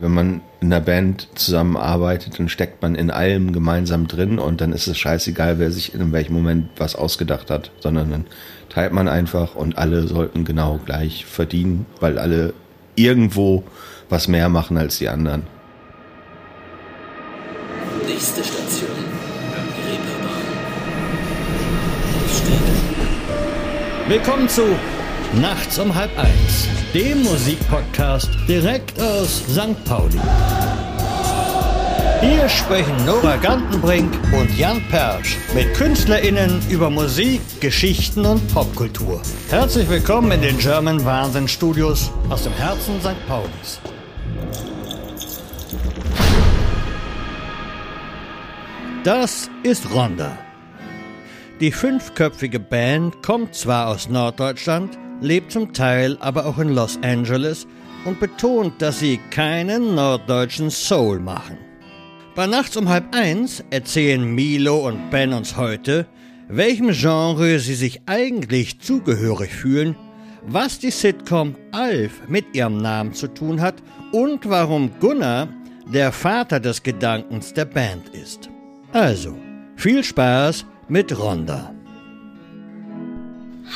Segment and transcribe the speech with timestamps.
[0.00, 4.72] Wenn man in einer Band zusammenarbeitet, dann steckt man in allem gemeinsam drin und dann
[4.72, 8.24] ist es scheißegal, wer sich in welchem Moment was ausgedacht hat, sondern dann
[8.70, 12.54] teilt man einfach und alle sollten genau gleich verdienen, weil alle
[12.96, 13.62] irgendwo
[14.08, 15.42] was mehr machen als die anderen.
[18.06, 18.88] Nächste Station.
[19.86, 20.46] Reeperbahn.
[24.08, 24.62] Willkommen zu
[25.34, 29.84] Nachts um halb eins, dem Musikpodcast direkt aus St.
[29.84, 30.18] Pauli.
[32.20, 39.22] Hier sprechen Nora Gantenbrink und Jan Persch mit KünstlerInnen über Musik, Geschichten und Popkultur.
[39.50, 43.26] Herzlich willkommen in den German Wahnsinn Studios aus dem Herzen St.
[43.28, 43.80] Paulis.
[49.04, 50.36] Das ist Ronda.
[51.60, 57.66] Die fünfköpfige Band kommt zwar aus Norddeutschland, lebt zum Teil aber auch in Los Angeles
[58.04, 61.58] und betont, dass sie keinen norddeutschen Soul machen.
[62.34, 66.06] Bei Nachts um halb eins erzählen Milo und Ben uns heute,
[66.48, 69.96] welchem Genre sie sich eigentlich zugehörig fühlen,
[70.46, 73.74] was die Sitcom Alf mit ihrem Namen zu tun hat
[74.12, 75.48] und warum Gunnar
[75.92, 78.48] der Vater des Gedankens der Band ist.
[78.92, 79.36] Also,
[79.76, 81.74] viel Spaß mit Ronda.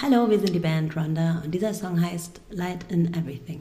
[0.03, 3.61] Hallo, wir sind die Band Ronda und dieser Song heißt Light in Everything.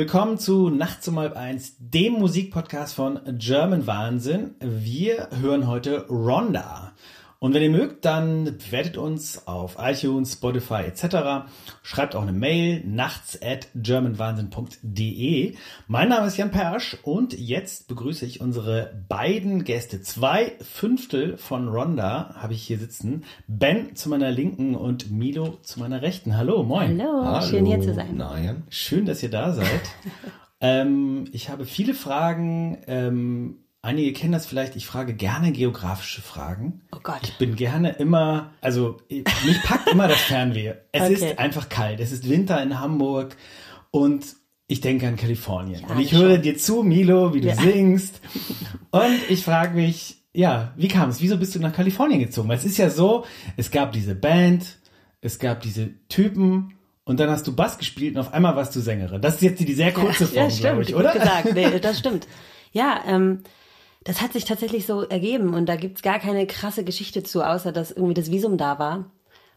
[0.00, 4.54] Willkommen zu Nachts um halb eins, dem Musikpodcast von German Wahnsinn.
[4.58, 6.89] Wir hören heute Ronda.
[7.42, 11.48] Und wenn ihr mögt, dann bewertet uns auf iTunes, Spotify etc.
[11.82, 15.54] Schreibt auch eine Mail nachts at germanwahnsinn.de.
[15.88, 20.02] Mein Name ist Jan Persch und jetzt begrüße ich unsere beiden Gäste.
[20.02, 23.24] Zwei Fünftel von Ronda habe ich hier sitzen.
[23.48, 26.36] Ben zu meiner Linken und Milo zu meiner Rechten.
[26.36, 27.00] Hallo, moin.
[27.00, 28.16] Hallo, schön hier zu sein.
[28.16, 28.64] Na, Jan.
[28.68, 29.80] Schön, dass ihr da seid.
[30.60, 32.82] ähm, ich habe viele Fragen.
[32.86, 34.76] Ähm, einige kennen das vielleicht.
[34.76, 36.82] Ich frage gerne geografische Fragen.
[36.94, 37.20] Oh Gott.
[37.22, 40.74] Ich bin gerne immer, also mich packt immer das Fernweh.
[40.92, 41.12] Es Okay.
[41.14, 42.00] ist einfach kalt.
[42.00, 43.36] Es ist Winter in Hamburg
[43.90, 44.24] und
[44.66, 45.80] ich denke an Kalifornien.
[45.82, 46.20] Ja, und ich schon.
[46.20, 47.56] höre dir zu, Milo, wie du Ja.
[47.56, 48.20] singst.
[48.92, 51.20] Und ich frage mich, ja, wie kam es?
[51.20, 52.48] Wieso bist du nach Kalifornien gezogen?
[52.48, 53.24] Weil es ist ja so,
[53.56, 54.78] es gab diese Band,
[55.20, 56.74] es gab diese Typen
[57.04, 59.20] und dann hast du Bass gespielt und auf einmal warst du Sängerin.
[59.22, 61.12] Das ist jetzt die sehr kurze Form, ja, glaube ich, oder?
[61.12, 62.26] Gesagt, nee, das stimmt.
[62.72, 63.42] Ja, ähm,
[64.04, 67.72] das hat sich tatsächlich so ergeben und da gibt's gar keine krasse Geschichte zu, außer
[67.72, 69.10] dass irgendwie das Visum da war.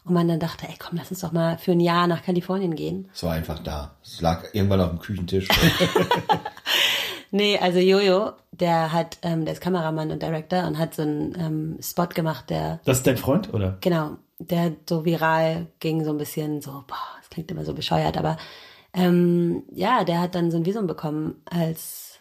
[0.05, 2.75] Und man dann dachte, ey komm, lass uns doch mal für ein Jahr nach Kalifornien
[2.75, 3.07] gehen.
[3.13, 3.95] Es war einfach da.
[4.03, 5.47] Es lag irgendwann auf dem Küchentisch.
[7.35, 11.33] Nee, also Jojo, der hat, ähm, der ist Kameramann und Director und hat so einen
[11.39, 13.77] ähm, Spot gemacht, der, Das ist dein Freund, oder?
[13.81, 18.17] genau, der so viral ging, so ein bisschen so, boah, das klingt immer so bescheuert,
[18.19, 18.37] aber
[18.93, 22.12] ähm, ja, der hat dann so ein Visum bekommen als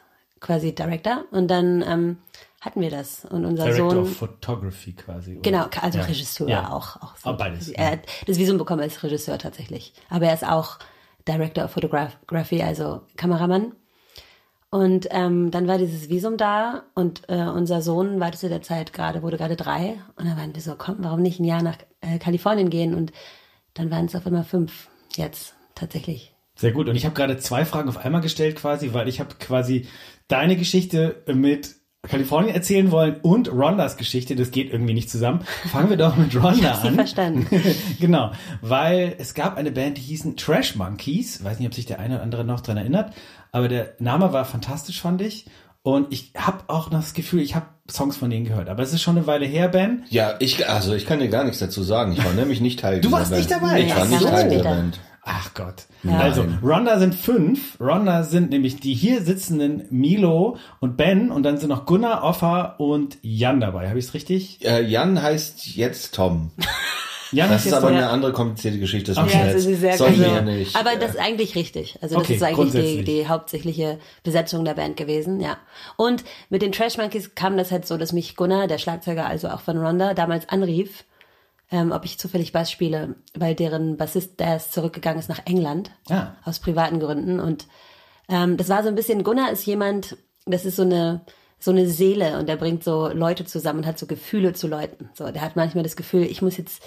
[0.43, 2.19] quasi Director und dann ähm,
[2.61, 5.33] hatten wir das und unser Director Sohn of Photography quasi.
[5.33, 5.41] Oder?
[5.43, 6.05] Genau, also Ja.
[6.05, 6.71] Regisseur Ja.
[6.73, 6.97] auch.
[6.97, 9.95] auch Ah, beides, Er hat das Visum bekommen als Regisseur tatsächlich.
[10.11, 10.79] Aber er ist auch
[11.27, 13.73] Director of Photography, also Kameramann.
[14.71, 18.93] Und ähm, dann war dieses Visum da und äh, unser Sohn war zu der Zeit
[18.95, 20.01] gerade, wurde gerade drei.
[20.17, 22.95] Und dann waren wir so, komm, warum nicht ein Jahr nach äh, Kalifornien gehen?
[22.95, 23.13] Und
[23.75, 26.32] dann waren es auf einmal fünf jetzt tatsächlich.
[26.57, 26.89] Sehr gut.
[26.89, 29.87] Und ich habe gerade zwei Fragen auf einmal gestellt quasi, weil ich habe quasi
[30.29, 31.77] deine Geschichte mit
[32.07, 34.35] Kalifornien erzählen wollen und Rondas Geschichte.
[34.35, 35.43] Das geht irgendwie nicht zusammen.
[35.71, 36.95] Fangen wir doch mit Ronda Sie an.
[36.97, 37.47] verstanden.
[38.01, 41.45] genau, weil es gab eine Band, die hießen Trash Monkeys.
[41.45, 43.13] Weiß nicht, ob sich der eine oder andere noch dran erinnert,
[43.53, 45.47] aber der Name war fantastisch, fand ich.
[45.85, 48.69] Und ich habe auch noch das Gefühl, ich habe Songs von denen gehört.
[48.69, 50.05] Aber es ist schon eine Weile her, Ben.
[50.11, 52.13] ja, ich, also ich kann dir gar nichts dazu sagen.
[52.13, 53.41] Ich war nämlich nicht Teil Du dieser warst Band.
[53.43, 53.81] nicht dabei?
[53.81, 54.63] Ich war Nee, nicht Teil später.
[54.65, 55.01] Band.
[55.25, 55.87] Ach Gott.
[56.03, 56.19] Ja.
[56.19, 57.81] Also, Ronda sind fünf.
[57.81, 62.75] Ronda sind nämlich die hier sitzenden Milo und Ben und dann sind noch Gunnar, Offa
[62.79, 63.89] und Jan dabei.
[63.89, 64.65] Habe ich es richtig?
[64.65, 66.51] Äh, Jan heißt jetzt Tom.
[67.33, 69.15] Jan Das ist aber eine andere komplizierte Geschichte.
[69.15, 69.39] Das Okay.
[69.39, 70.77] Ja, wir ist sehr sollten wir also, hier nicht.
[70.77, 71.99] Aber das ist eigentlich richtig.
[72.03, 75.57] Also das Okay, ist eigentlich die, die hauptsächliche Besetzung der Band gewesen, ja.
[75.97, 79.49] Und mit den Trash Monkeys kam das halt so, dass mich Gunnar, der Schlagzeuger, also
[79.49, 81.05] auch von Ronda, damals anrief,
[81.73, 85.91] ähm, ob ich zufällig Bass spiele, weil deren Bassist, der ist zurückgegangen ist nach England
[86.09, 86.29] Ah.
[86.45, 87.41] aus privaten Gründen.
[87.41, 87.67] Und
[88.29, 90.17] ähm, das war so ein bisschen, Gunnar ist jemand,
[90.47, 91.23] das ist so eine
[91.59, 95.11] so eine Seele und der bringt so Leute zusammen und hat so Gefühle zu Leuten.
[95.15, 96.83] So, der hat manchmal das Gefühl, ich muss jetzt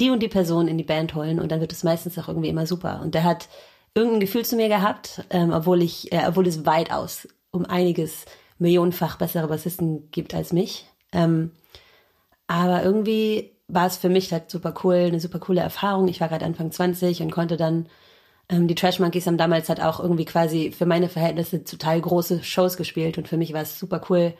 [0.00, 2.48] die und die Person in die Band holen und dann wird es meistens auch irgendwie
[2.48, 3.00] immer super.
[3.02, 3.48] Und der hat
[3.94, 8.24] irgendein Gefühl zu mir gehabt, ähm, obwohl ich, äh, obwohl es weitaus um einiges
[8.58, 10.86] millionenfach bessere Bassisten gibt als mich.
[11.12, 11.52] Ähm,
[12.48, 16.08] aber irgendwie war es für mich halt super cool, eine super coole Erfahrung.
[16.08, 17.86] Ich war gerade Anfang 20 und konnte dann,
[18.48, 22.42] ähm, die Trash Monkeys haben damals halt auch irgendwie quasi für meine Verhältnisse total große
[22.42, 24.34] Shows gespielt und für mich war es super cool,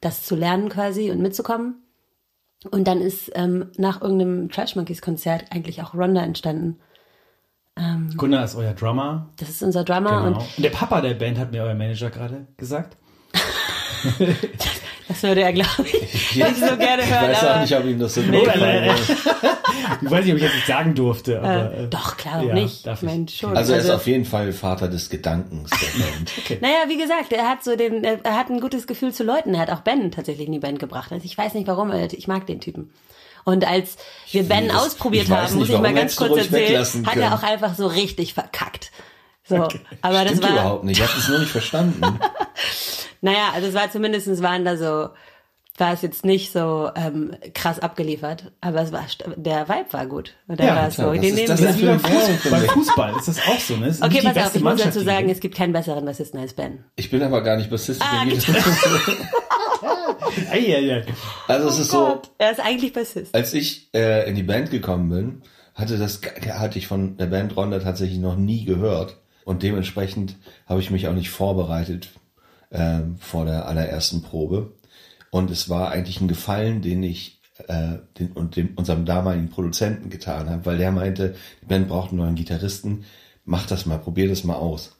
[0.00, 1.82] das zu lernen quasi und mitzukommen.
[2.70, 6.78] Und dann ist ähm, nach irgendeinem Trash Monkeys Konzert eigentlich auch Ronda entstanden.
[8.16, 9.28] Gunnar ist euer Drummer.
[9.36, 10.26] Das ist unser Drummer Genau.
[10.28, 12.96] und Und der Papa der Band hat mir euer Manager gerade gesagt.
[15.08, 17.30] das würde er, glaube ich, nicht so gerne ich hören.
[17.30, 18.94] weiß auch aber nicht, ob ihm das so gut leider.
[20.02, 21.72] Ich weiß nicht, ob ich das nicht sagen durfte, aber.
[21.72, 22.86] äh, Doch, klar, ja, nicht.
[22.86, 23.56] darf Ich meine schon.
[23.56, 26.02] Also er ist auf jeden Fall Vater des Gedankens der
[26.56, 26.60] Band.
[26.62, 29.54] Naja, wie gesagt, er hat so den, er hat ein gutes Gefühl zu Leuten.
[29.54, 31.12] Er hat auch Ben tatsächlich in die Band gebracht.
[31.12, 32.90] Also ich weiß nicht warum, aber ich mag den Typen.
[33.44, 33.96] Und als
[34.32, 37.34] wir Ben das- ausprobiert ich haben, nicht, muss ich mal ganz kurz erzählen, hat er
[37.34, 38.90] auch einfach so richtig verkackt.
[39.48, 39.68] So,
[40.02, 40.98] aber das Stimmt war, überhaupt nicht.
[41.00, 42.02] Ich habe es nur nicht verstanden.
[43.26, 45.08] Naja, also es war zumindestens waren da so,
[45.78, 49.04] war es jetzt nicht so ähm, krass abgeliefert, aber es war,
[49.36, 50.32] der Vibe war gut.
[50.48, 52.00] Und dann Ja, war es klar, so, das den ist- nehmen das ist wie beim,
[52.00, 52.68] Fußball, beim.
[52.70, 53.88] Fußball ist das auch so, ne?
[53.88, 56.54] Ist Okay, pass auf, ich muss Mannschaft, dazu sagen, es gibt keinen besseren Bassisten als
[56.54, 56.82] Ben.
[56.96, 58.00] Ich bin aber gar nicht Bassist.
[58.00, 58.40] Ich Ah, bin
[60.50, 61.04] ei.
[61.48, 63.34] Also es ist so, er ist eigentlich Bassist.
[63.34, 65.42] als ich äh, in die Band gekommen bin,
[65.74, 66.20] hatte das
[66.52, 71.06] hatte ich von der Band Ronda tatsächlich noch nie gehört und dementsprechend habe ich mich
[71.08, 72.08] auch nicht vorbereitet
[72.70, 74.72] ähm, vor der allerersten Probe
[75.30, 80.10] und es war eigentlich ein Gefallen, den ich äh, den, und dem, unserem damaligen Produzenten
[80.10, 83.04] getan habe, weil der meinte, die Band braucht einen neuen Gitarristen,
[83.44, 84.96] mach das mal, probier das mal aus.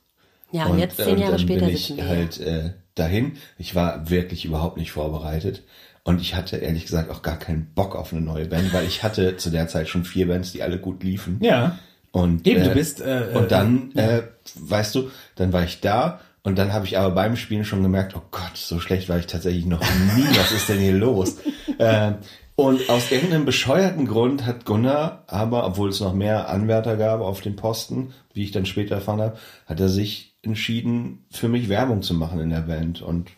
[0.53, 2.09] Ja, und, jetzt zehn und Jahre dann später bin ich sitzen wir.
[2.09, 3.33] halt äh, dahin.
[3.59, 5.63] Ich war wirklich überhaupt nicht vorbereitet.
[6.05, 9.03] Und ich hatte ehrlich gesagt auch gar keinen Bock auf eine neue Band, weil ich
[9.03, 11.39] hatte zu der Zeit schon vier Bands, die alle gut liefen.
[11.41, 11.79] Ja.
[12.13, 14.23] Und, Eben, du bist, äh, und dann, äh,
[14.55, 18.15] weißt du, dann war ich da und dann habe ich aber beim Spielen schon gemerkt,
[18.15, 20.23] oh Gott, so schlecht war ich tatsächlich noch nie.
[20.37, 21.39] Was ist denn hier los?
[21.79, 22.13] äh,
[22.55, 27.41] und aus irgendeinem bescheuerten Grund hat Gunnar, aber obwohl es noch mehr Anwärter gab auf
[27.41, 32.03] den Posten, wie ich dann später erfahren habe, hat er sich entschieden, für mich Werbung
[32.03, 33.03] zu machen in der Band.
[33.03, 33.33] Und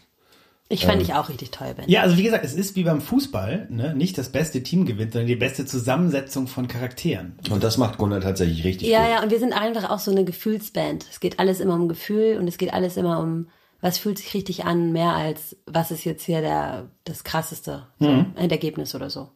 [0.70, 1.88] Ich fand ich auch richtig toll, Ben.
[1.88, 3.94] Ja, also wie gesagt, es ist wie beim Fußball, ne?
[3.94, 7.38] nicht das beste Team gewinnt, sondern die beste Zusammensetzung von Charakteren.
[7.50, 9.10] Und das macht Gunnar tatsächlich richtig Ja, gut.
[9.10, 11.06] ja, und wir sind einfach auch so eine Gefühlsband.
[11.10, 13.48] Es geht alles immer um Gefühl und es geht alles immer um,
[13.80, 18.06] was fühlt sich richtig an, mehr als, was ist jetzt hier der, das krasseste so,
[18.08, 19.30] ein Ergebnis oder so.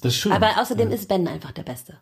[0.00, 0.32] Das ist schön.
[0.32, 1.98] Aber außerdem ist Ben einfach der Beste.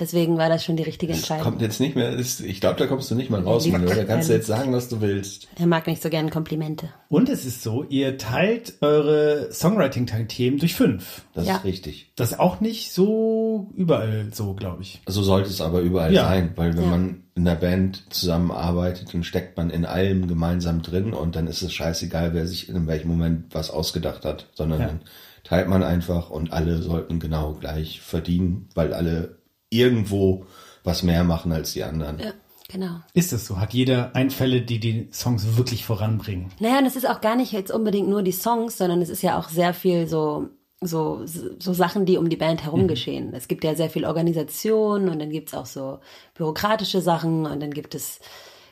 [0.00, 1.44] Deswegen war das schon die richtige Das Entscheidung.
[1.44, 3.94] kommt jetzt nicht mehr, das, ich glaube, da kommst du nicht mal raus, Manuel.
[3.94, 5.46] Da kannst du jetzt sagen, was du willst.
[5.56, 6.88] Er mag nicht so gern Komplimente.
[7.10, 11.22] Und es ist so, ihr teilt eure Songwriting-Themen durch fünf.
[11.34, 11.56] Das Ja.
[11.56, 12.12] ist richtig.
[12.16, 15.00] Das ist auch nicht so überall so, glaube ich.
[15.06, 16.24] So sollte es aber überall Ja.
[16.28, 16.90] sein, weil wenn Ja.
[16.90, 21.62] man in der Band zusammenarbeitet, dann steckt man in allem gemeinsam drin und dann ist
[21.62, 24.86] es scheißegal, wer sich in welchem Moment was ausgedacht hat, sondern Ja.
[24.88, 25.00] dann
[25.44, 29.39] teilt man einfach und alle sollten genau gleich verdienen, weil alle
[29.70, 30.46] irgendwo
[30.84, 32.18] was mehr machen als die anderen.
[32.18, 32.32] Ja,
[32.68, 33.00] genau.
[33.14, 33.58] Ist es so?
[33.58, 36.50] Hat jeder Einfälle, die die Songs wirklich voranbringen?
[36.58, 39.22] Naja, und es ist auch gar nicht jetzt unbedingt nur die Songs, sondern es ist
[39.22, 40.48] ja auch sehr viel so,
[40.80, 43.32] so, so Sachen, die um die Band herum geschehen.
[43.34, 46.00] Es gibt ja sehr viel Organisation und dann gibt's auch so
[46.34, 48.20] bürokratische Sachen und dann gibt es,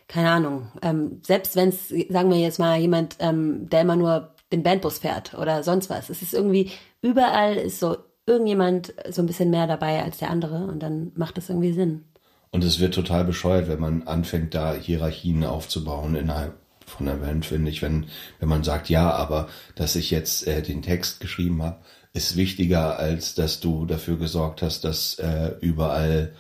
[0.09, 4.35] keine Ahnung, ähm, selbst wenn es, sagen wir jetzt mal, jemand, ähm, der immer nur
[4.51, 6.09] den Bandbus fährt oder sonst was.
[6.09, 6.71] Es ist irgendwie,
[7.03, 11.37] überall ist so irgendjemand so ein bisschen mehr dabei als der andere und dann macht
[11.37, 12.05] das irgendwie Sinn.
[12.51, 16.55] Und es wird total bescheuert, wenn man anfängt, da Hierarchien aufzubauen innerhalb
[16.87, 17.83] von der Band, finde ich.
[17.83, 18.07] Wenn,
[18.41, 21.79] wenn man sagt, ja, aber dass ich jetzt äh, den Text geschrieben habe,
[22.15, 26.33] ist wichtiger, als dass du dafür gesorgt hast, dass äh, überall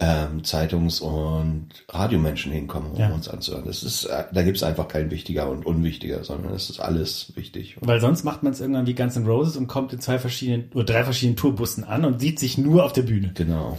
[0.00, 3.10] ähm, Zeitungs- und Radiomenschen hinkommen, um Ja.
[3.12, 3.64] uns anzuhören.
[3.64, 7.32] Das ist, äh, da gibt es einfach kein wichtiger und unwichtiger, sondern es ist alles
[7.36, 7.76] wichtig.
[7.80, 10.70] Weil sonst macht man es irgendwann wie Guns N' Roses und kommt in zwei verschiedenen
[10.74, 13.30] oder drei verschiedenen Tourbussen an und sieht sich nur auf der Bühne.
[13.34, 13.78] Genau.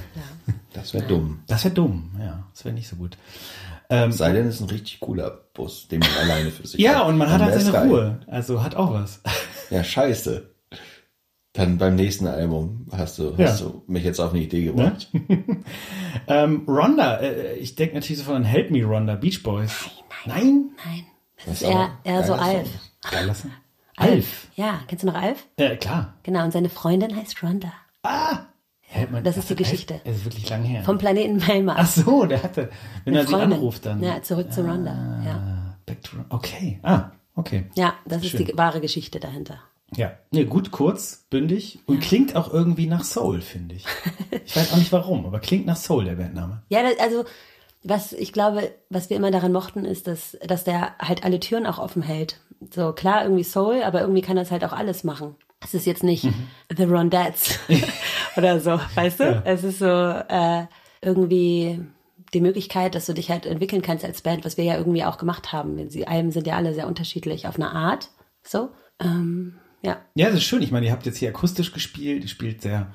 [0.74, 1.39] Das wäre dumm.
[1.48, 2.48] Das wäre dumm, ja.
[2.53, 3.17] Das wäre nicht so gut.
[4.10, 7.17] Sei denn, es ist ein richtig cooler Bus, den man alleine für sich Ja, und
[7.19, 7.88] man hat halt seine.
[7.88, 8.19] Ruhe.
[8.25, 9.22] Also hat auch was.
[9.69, 10.50] Ja, scheiße.
[11.55, 13.47] Dann beim nächsten Album hast du, Ja.
[13.47, 15.09] hast du mich jetzt auf eine Idee gebracht.
[16.27, 19.89] ähm, Rhonda, äh, ich denke natürlich sofort an Help Me Rhonda, Beach Boys.
[20.25, 20.71] Nein?
[20.85, 21.05] Nein,
[21.38, 22.67] das Das ist eher, eher so Alf.
[23.25, 23.51] Lassen.
[23.97, 24.47] Alf.
[24.55, 25.45] Ja, kennst du noch Alf?
[25.57, 26.15] Äh, klar.
[26.24, 27.71] Genau, und seine Freundin heißt Rhonda.
[28.81, 30.01] Hält man- Das ist die Geschichte.
[30.03, 30.83] Das ist wirklich lang her.
[30.83, 31.75] Vom Planeten Melmar.
[31.79, 32.69] Ach so, der hatte,
[33.03, 33.53] wenn er sie Freundin.
[33.53, 34.01] anruft, dann.
[34.03, 35.21] Ja, zurück zu Rhonda.
[35.25, 35.31] Ja.
[35.35, 36.79] Ah, Back to, okay.
[36.83, 37.65] Ah, okay.
[37.75, 38.45] ja, das ist Schön.
[38.45, 39.59] die wahre Geschichte dahinter.
[39.96, 43.86] Ja, nee, gut, kurz, bündig und klingt auch irgendwie nach Soul, finde ich.
[44.48, 46.62] Ich weiß auch nicht warum, aber klingt nach Soul, der Bandname.
[46.70, 47.25] Ja, also
[47.84, 51.65] was ich glaube, was wir immer daran mochten, ist, dass, dass der halt alle Türen
[51.65, 52.39] auch offen hält.
[52.72, 55.36] So klar, irgendwie Soul, aber irgendwie kann das halt auch alles machen.
[55.63, 56.27] Es ist jetzt nicht
[56.75, 57.60] The Rondettes
[58.38, 59.42] oder so, weißt du?
[59.46, 60.65] Es ist so äh,
[61.01, 61.82] irgendwie
[62.34, 65.18] die Möglichkeit, dass du dich halt entwickeln kannst als Band, was wir ja irgendwie auch
[65.18, 65.89] gemacht haben.
[65.89, 68.10] Die Alben sind ja alle sehr unterschiedlich auf eine Art.
[68.44, 69.98] So, ähm, ja.
[70.15, 70.62] Ja, das ist schön.
[70.62, 72.88] Ich meine, ihr habt jetzt hier akustisch gespielt, ihr spielt sehr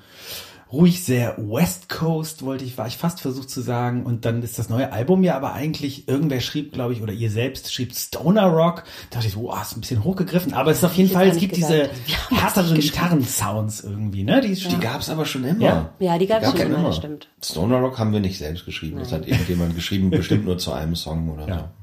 [0.71, 4.05] ruhig, sehr West Coast, wollte ich, war ich fast versucht zu sagen.
[4.05, 7.29] Und dann ist das neue Album ja aber eigentlich, irgendwer schrieb, glaube ich, oder ihr
[7.29, 8.83] selbst schrieb Stoner Rock.
[9.09, 11.13] Da dachte ich so, wow, ist ein bisschen hochgegriffen, aber es ist auf jeden Ich
[11.13, 11.91] Fall, es gibt diese gesagt.
[12.31, 12.79] Das härteren.
[12.79, 14.39] Gitarrensounds irgendwie, ne?
[14.39, 15.61] Die, Die gab's aber schon immer.
[15.61, 15.89] Ja?
[15.99, 17.27] Ja, die gab's schon gab's immer, das stimmt.
[17.43, 18.99] Stoner Rock haben wir nicht selbst geschrieben.
[18.99, 21.57] Das hat irgendjemand geschrieben, bestimmt nur zu einem Song oder Ja.
[21.59, 21.80] so.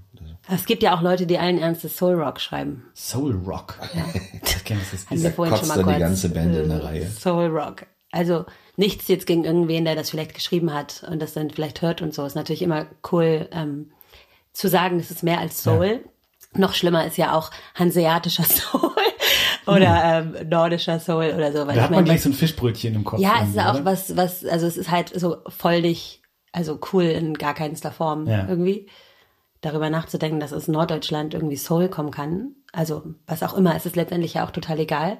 [0.50, 2.84] Es gibt ja auch Leute, die allen Ernstes Soul Rock schreiben.
[2.94, 3.78] Soul Rock.
[3.80, 3.92] Was
[4.68, 5.10] das ist.
[5.10, 6.00] wir vorhin kotzt schon mal dann die kurz.
[6.00, 7.06] ganze Band in der äh, Reihe.
[7.06, 7.86] Soul Rock.
[8.10, 12.00] Also nichts jetzt gegen irgendwen, der das vielleicht geschrieben hat und das dann vielleicht hört
[12.00, 12.24] und so.
[12.24, 13.90] Ist natürlich immer cool ähm,
[14.52, 16.04] zu sagen, es ist mehr als Soul.
[16.54, 18.90] Noch schlimmer ist ja auch hanseatischer Soul
[19.66, 20.02] oder
[20.40, 21.66] ähm, nordischer Soul oder so.
[21.66, 23.20] Weil Da hat man meine, gleich so ein Fischbrötchen im Kopf.
[23.20, 23.84] ja, es ist auch oder?
[23.84, 28.26] was, was, also es ist halt so voll nicht, also cool in gar keinster Form
[28.26, 28.46] Ja.
[28.48, 28.86] irgendwie.
[29.60, 32.54] Darüber nachzudenken, dass aus Norddeutschland irgendwie Soul kommen kann.
[32.72, 35.18] Also was auch immer, es ist letztendlich ja auch total egal.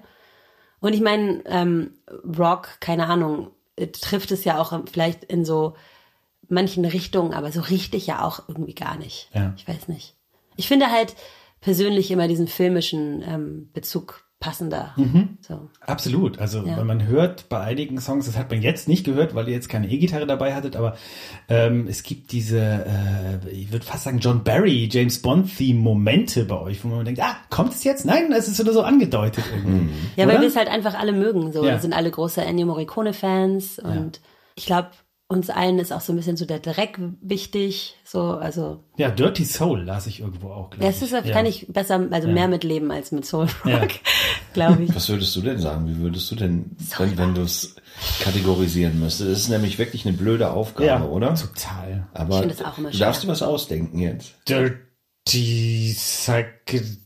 [0.80, 1.95] Und ich meine, ähm,
[2.38, 5.75] Rock, keine Ahnung, äh, trifft es ja auch vielleicht in so
[6.49, 9.28] manchen Richtungen, aber so richtig ja auch irgendwie gar nicht.
[9.35, 9.54] Ja.
[9.57, 10.14] Ich weiß nicht.
[10.57, 11.14] Ich finde halt
[11.61, 14.95] persönlich immer diesen filmischen ähm, Bezug passender.
[15.40, 15.68] So.
[15.80, 16.38] Absolut.
[16.38, 16.76] Also, Ja.
[16.76, 19.68] wenn man hört bei einigen Songs, das hat man jetzt nicht gehört, weil ihr jetzt
[19.68, 20.97] keine E-Gitarre dabei hattet, aber
[21.49, 26.85] ähm, es gibt diese, äh, ich würde fast sagen, John Barry, James Bond-Theme-Momente bei euch,
[26.85, 28.04] wo man denkt, ah, kommt es jetzt?
[28.04, 29.90] Nein, es ist nur so angedeutet irgendwie.
[30.16, 30.35] Ja, Oder?
[30.35, 31.52] weil wir es halt einfach alle mögen.
[31.52, 31.73] So, Ja.
[31.73, 34.21] wir sind alle große Ennio Morricone-Fans und
[34.54, 34.90] ich glaube,
[35.30, 37.97] uns allen ist auch so ein bisschen so der Dreck wichtig.
[38.02, 41.12] So, also Ja, Dirty Soul las ich irgendwo auch, glaube das ich.
[41.12, 41.32] ist, ja.
[41.35, 42.35] kann ich besser, also Ja.
[42.35, 43.78] mehr mitleben als mit Soul Ja.
[43.80, 43.90] Rock,
[44.54, 44.94] glaube ich.
[44.94, 45.87] Was würdest du denn sagen?
[45.87, 47.76] Wie würdest du denn, wenn, wenn du es
[48.23, 49.30] kategorisieren müsstest?
[49.30, 51.35] Das ist nämlich wirklich eine blöde Aufgabe, ja, oder?
[51.35, 52.06] total.
[52.14, 53.30] Aber Ich finde das auch immer du darfst schwer.
[53.30, 54.35] was ausdenken jetzt.
[54.49, 56.99] Dirty Psychedelic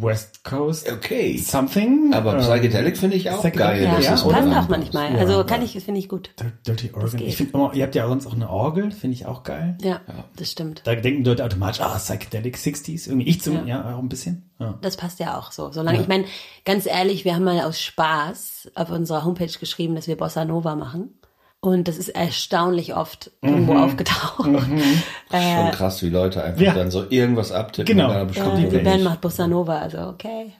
[0.00, 1.36] West Coast Okay.
[1.38, 2.12] Something.
[2.14, 3.82] Aber Ähm, Psychedelic finde ich auch Psychedelic, geil.
[3.84, 4.24] Ja, dass ja, passt
[4.56, 5.12] auch manchmal.
[5.14, 5.18] ist.
[5.20, 5.44] Also Ja.
[5.44, 6.30] kann ich, finde ich gut.
[6.40, 7.20] Dir- Dirty Organ.
[7.22, 9.76] Ich finde immer, ihr habt ja sonst auch eine Orgel, finde ich auch geil.
[9.82, 10.00] Ja,
[10.36, 10.82] das stimmt.
[10.84, 13.06] Da denken Leute automatisch, ah, Psychedelic 60s.
[13.06, 13.94] Irgendwie ich zum, ja, Ja.
[13.94, 14.50] auch ein bisschen.
[14.58, 14.78] Ja.
[14.80, 15.70] Das passt ja auch so.
[15.70, 16.24] Solange, ich meine,
[16.64, 20.74] ganz ehrlich, wir haben mal aus Spaß auf unserer Homepage geschrieben, dass wir Bossa Nova
[20.74, 21.14] machen.
[21.60, 23.80] Und das ist erstaunlich oft irgendwo Mhm.
[23.82, 24.44] aufgetaucht.
[24.46, 26.72] Schon krass, wie Leute einfach Ja.
[26.74, 28.04] dann so irgendwas abtippen Genau.
[28.06, 28.78] in einer Ja, bestimmten die.
[28.78, 30.52] Band macht Bossa Nova, also okay.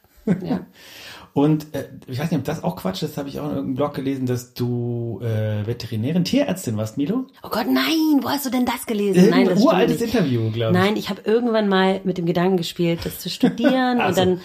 [0.45, 0.61] Ja.
[1.35, 3.75] Und äh, ich weiß nicht, ob das auch Quatsch ist, habe ich auch in irgendeinem
[3.77, 7.27] Blog gelesen, dass du äh, Veterinärin, Tierärztin warst, Milo?
[7.45, 9.31] Oh Gott, nein, wo hast du denn das gelesen?
[9.31, 10.01] Nein, Ein das uraltes.
[10.03, 10.83] Interview, glaube ich.
[10.83, 14.41] Nein, ich habe irgendwann mal mit dem Gedanken gespielt, das zu studieren Ach und dann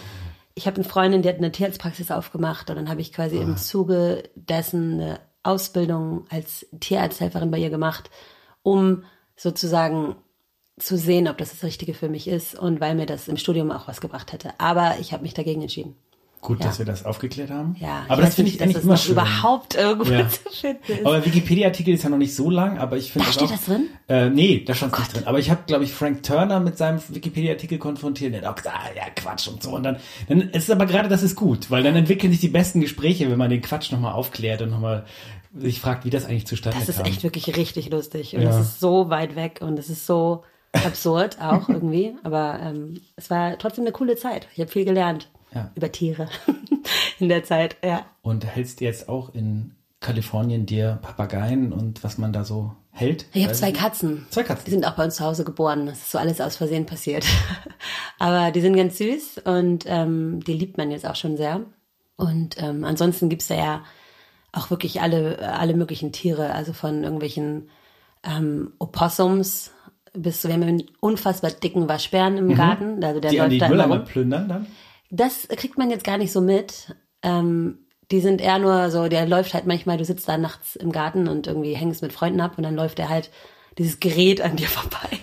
[0.56, 3.42] ich habe eine Freundin, die hat eine Tierarztpraxis aufgemacht und dann habe ich quasi Ah.
[3.42, 8.10] im Zuge dessen eine Ausbildung als Tierarzthelferin bei ihr gemacht,
[8.64, 9.04] um
[9.36, 10.16] sozusagen
[10.80, 13.72] zu sehen, ob das das Richtige für mich ist und weil mir das im Studium
[13.72, 14.54] auch was gebracht hätte.
[14.58, 15.96] Aber ich habe mich dagegen entschieden.
[16.44, 16.66] Gut, Ja.
[16.68, 17.76] dass wir das aufgeklärt haben.
[17.80, 19.14] Ja, aber das finde ich eigentlich immer schön.
[19.14, 20.28] überhaupt irgendwo Ja.
[20.30, 21.06] zu finden ist.
[21.06, 23.66] Aber Wikipedia-Artikel ist ja noch nicht so lang, aber ich finde Da steht auch, das
[23.66, 23.88] drin?
[24.10, 25.24] Äh, nee, da stand nicht drin.
[25.26, 28.34] Aber ich habe, glaube ich, Frank Turner mit seinem Wikipedia-Artikel konfrontiert.
[28.34, 29.72] Der hat auch gesagt, ah, ja, Quatsch und so.
[29.72, 29.96] Und dann,
[30.28, 33.32] dann ist es aber gerade, das ist gut, weil dann entwickeln sich die besten Gespräche,
[33.32, 35.06] wenn man den Quatsch nochmal aufklärt und nochmal
[35.56, 37.06] sich fragt, wie das eigentlich zustande Das ist kam.
[37.06, 38.36] echt wirklich richtig lustig.
[38.36, 38.50] Und Ja.
[38.50, 42.16] es ist so weit weg und es ist so absurd auch irgendwie.
[42.24, 44.48] Aber ähm, es war trotzdem eine coole Zeit.
[44.56, 45.72] Ich habe viel gelernt Ja.
[45.76, 46.28] über Tiere
[47.20, 47.78] in der Zeit.
[47.84, 48.06] Ja.
[48.22, 53.26] Und hältst jetzt auch in Kalifornien dir Papageien und was man da so hält?
[53.34, 53.72] Ich habe zwei.
[53.72, 54.26] Katzen.
[54.30, 54.66] Zwei Katzen.
[54.66, 55.86] Die sind auch bei uns zu Hause geboren.
[55.86, 57.26] Das ist so alles aus Versehen passiert.
[58.20, 61.62] Aber die sind ganz süß und ähm, die liebt man jetzt auch schon sehr.
[62.16, 63.84] Und ähm, ansonsten gibt's da ja
[64.52, 67.70] auch wirklich alle, alle möglichen Tiere, also von irgendwelchen
[68.24, 69.72] ähm, Opossums
[70.14, 73.04] bis zu, wir haben einen unfassbar dicken Waschbären im Garten.
[73.04, 73.36] Also der Mhm.
[73.36, 74.68] Die an läuft die da immer Mülleimer plündern dann?
[75.16, 76.96] Das kriegt man jetzt gar nicht so mit.
[77.22, 80.92] Ähm, die sind eher nur so, der läuft halt manchmal, du sitzt da nachts im
[80.92, 83.30] Garten und irgendwie hängst mit Freunden ab und dann läuft der halt
[83.78, 85.20] dieses Gerät an dir vorbei.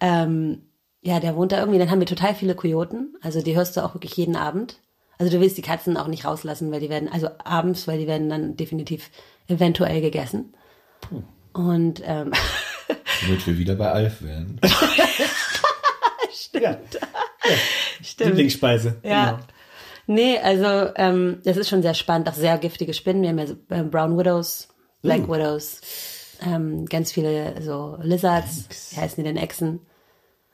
[0.00, 0.62] ähm,
[1.02, 3.14] ja, der wohnt da irgendwie, dann haben wir total viele Kojoten.
[3.20, 4.80] Also die hörst du auch wirklich jeden Abend.
[5.18, 8.06] Also du willst die Katzen auch nicht rauslassen, weil die werden, also abends, weil die
[8.06, 9.10] werden dann definitiv
[9.48, 10.54] eventuell gegessen.
[11.52, 12.32] Und ähm,
[13.22, 14.58] Damit wir wieder bei Alf werden.
[16.52, 16.76] Ja.
[18.02, 18.30] Stimmt.
[18.30, 18.98] Lieblingsspeise.
[19.02, 19.32] Ja.
[19.32, 19.38] Genau.
[20.06, 23.22] Nee, also ähm, das ist schon sehr spannend, auch sehr giftige Spinnen.
[23.22, 24.68] Wir haben ja so, äh, Brown Widows,
[25.02, 25.32] Black Uh.
[25.34, 25.80] Widows,
[26.44, 29.80] ähm, ganz viele so Lizards, wie heißen die denn Echsen.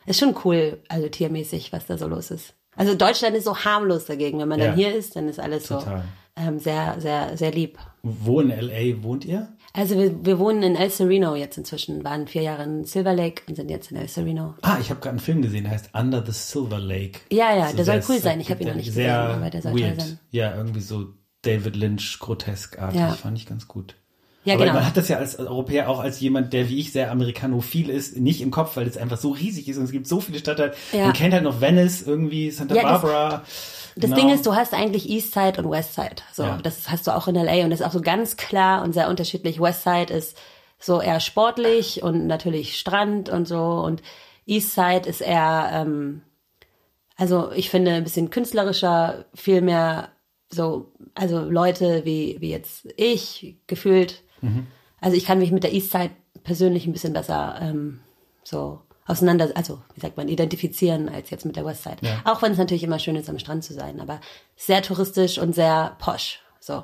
[0.04, 2.54] Ist schon cool, also tiermäßig, was da so los ist.
[2.76, 4.38] Also Deutschland ist so harmlos dagegen.
[4.38, 4.66] Wenn man Ja.
[4.66, 6.02] dann hier ist, dann ist alles Total.
[6.36, 7.78] so ähm, sehr, sehr, sehr lieb.
[8.02, 9.02] Wo in L.A.
[9.02, 9.48] wohnt ihr?
[9.76, 13.42] Also wir, wir wohnen in El Sereno jetzt inzwischen, waren vier Jahre in Silver Lake
[13.46, 14.54] und sind jetzt in El Sereno.
[14.62, 17.20] Ah, ich habe gerade einen Film gesehen, der heißt Under the Silver Lake.
[17.30, 18.40] Ja, ja, So der soll cool sein.
[18.40, 20.00] Ich habe ihn noch nicht gesehen, aber der soll toll weird.
[20.00, 20.18] sein.
[20.30, 21.08] Ja, irgendwie so
[21.42, 22.98] David Lynch groteskartig.
[22.98, 23.10] Ja.
[23.12, 23.96] Fand ich ganz gut.
[24.44, 24.76] Ja, Aber genau.
[24.76, 28.16] man hat das ja als Europäer auch als jemand, der wie ich sehr amerikanophil ist,
[28.16, 30.72] nicht im Kopf, weil es einfach so riesig ist und es gibt so viele Stadtteile.
[30.92, 31.06] Ja.
[31.06, 33.38] Man kennt halt noch Venice, irgendwie Santa Ja, Barbara.
[33.44, 34.16] Das Genau.
[34.16, 36.16] Ding ist, du hast eigentlich Eastside und Westside.
[36.32, 36.58] So, Ja.
[36.62, 39.08] das hast du auch in LA und das ist auch so ganz klar und sehr
[39.08, 39.60] unterschiedlich.
[39.60, 40.36] Westside ist
[40.78, 44.02] so eher sportlich und natürlich Strand und so und
[44.44, 46.20] Eastside ist eher, ähm,
[47.16, 50.10] also ich finde ein bisschen künstlerischer, viel mehr
[50.50, 54.22] so, also Leute wie wie jetzt ich gefühlt.
[55.00, 56.10] Also ich kann mich mit der Eastside
[56.44, 58.00] persönlich ein bisschen besser ähm,
[58.44, 61.98] so auseinander, also wie sagt man, identifizieren als jetzt mit der Westside.
[62.02, 62.22] Ja.
[62.24, 64.20] Auch wenn es natürlich immer schön ist, am Strand zu sein, aber
[64.56, 66.82] sehr touristisch und sehr posch, so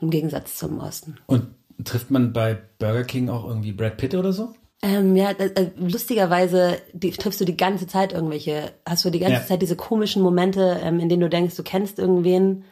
[0.00, 1.16] im Gegensatz zum Osten.
[1.26, 1.48] Und
[1.84, 4.54] trifft man bei Burger King auch irgendwie Brad Pitt oder so?
[4.80, 9.18] Ähm, ja, äh, äh, lustigerweise die, triffst du die ganze Zeit irgendwelche, hast du die
[9.18, 9.46] ganze Ja.
[9.46, 12.64] Zeit diese komischen Momente, ähm, in denen du denkst, du kennst irgendwen.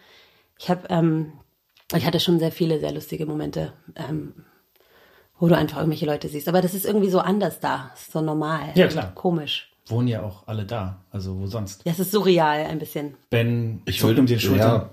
[0.58, 1.32] Ich habe, ähm,
[1.94, 4.44] ich hatte schon sehr viele sehr lustige Momente, ähm,
[5.38, 6.48] wo du einfach irgendwelche Leute siehst.
[6.48, 9.12] Aber das ist irgendwie so anders da, ist so normal, Ja, klar.
[9.14, 9.70] komisch.
[9.88, 10.98] wohnen ja auch alle da.
[11.10, 11.86] Also wo sonst?
[11.86, 13.14] Das ist surreal ein bisschen.
[13.30, 14.58] Ben Ich würde um die Schultern.
[14.82, 14.90] ja,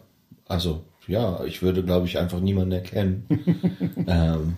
[0.48, 3.26] also ja, ich würde, glaube ich, einfach niemanden erkennen.
[4.08, 4.56] ähm,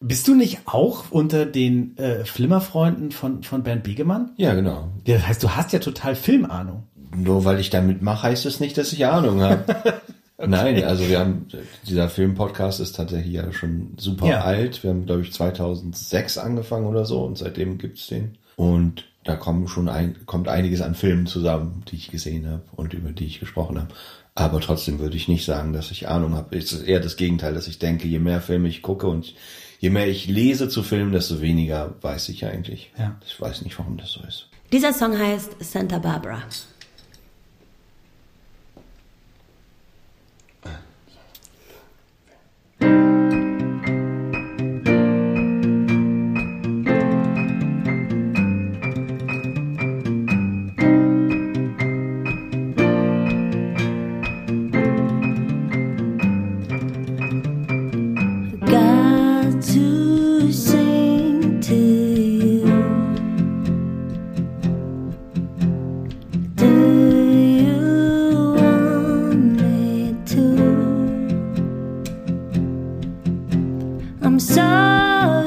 [0.00, 4.32] Bist du nicht auch unter den äh, Flimmerfreunden von, von Bernd Begemann?
[4.36, 4.88] ja, genau.
[5.06, 6.84] Ja, Das heißt, du hast ja total Filmahnung.
[7.16, 9.64] Nur weil ich damit mache, heißt es nicht, dass ich Ahnung habe.
[10.46, 11.46] Nein, also wir haben,
[11.86, 14.40] dieser Filmpodcast ist tatsächlich ja schon super Ja.
[14.42, 14.82] alt.
[14.82, 18.38] Wir haben, glaube ich, 2006 angefangen oder so und seitdem gibt's den.
[18.56, 22.94] Und da kommen schon ein, kommt einiges an Filmen zusammen, die ich gesehen habe und
[22.94, 23.88] über die ich gesprochen habe.
[24.34, 26.56] Aber trotzdem würde ich nicht sagen, dass ich Ahnung habe.
[26.56, 29.34] Es ist eher das Gegenteil, dass ich denke, je mehr Filme ich gucke und
[29.80, 32.92] je mehr ich lese zu Filmen, desto weniger weiß ich eigentlich.
[32.98, 33.18] Ja.
[33.26, 34.48] Ich weiß nicht, warum das so ist.
[34.72, 36.42] Dieser Song heißt Santa Barbara.
[74.30, 75.39] I'm sorry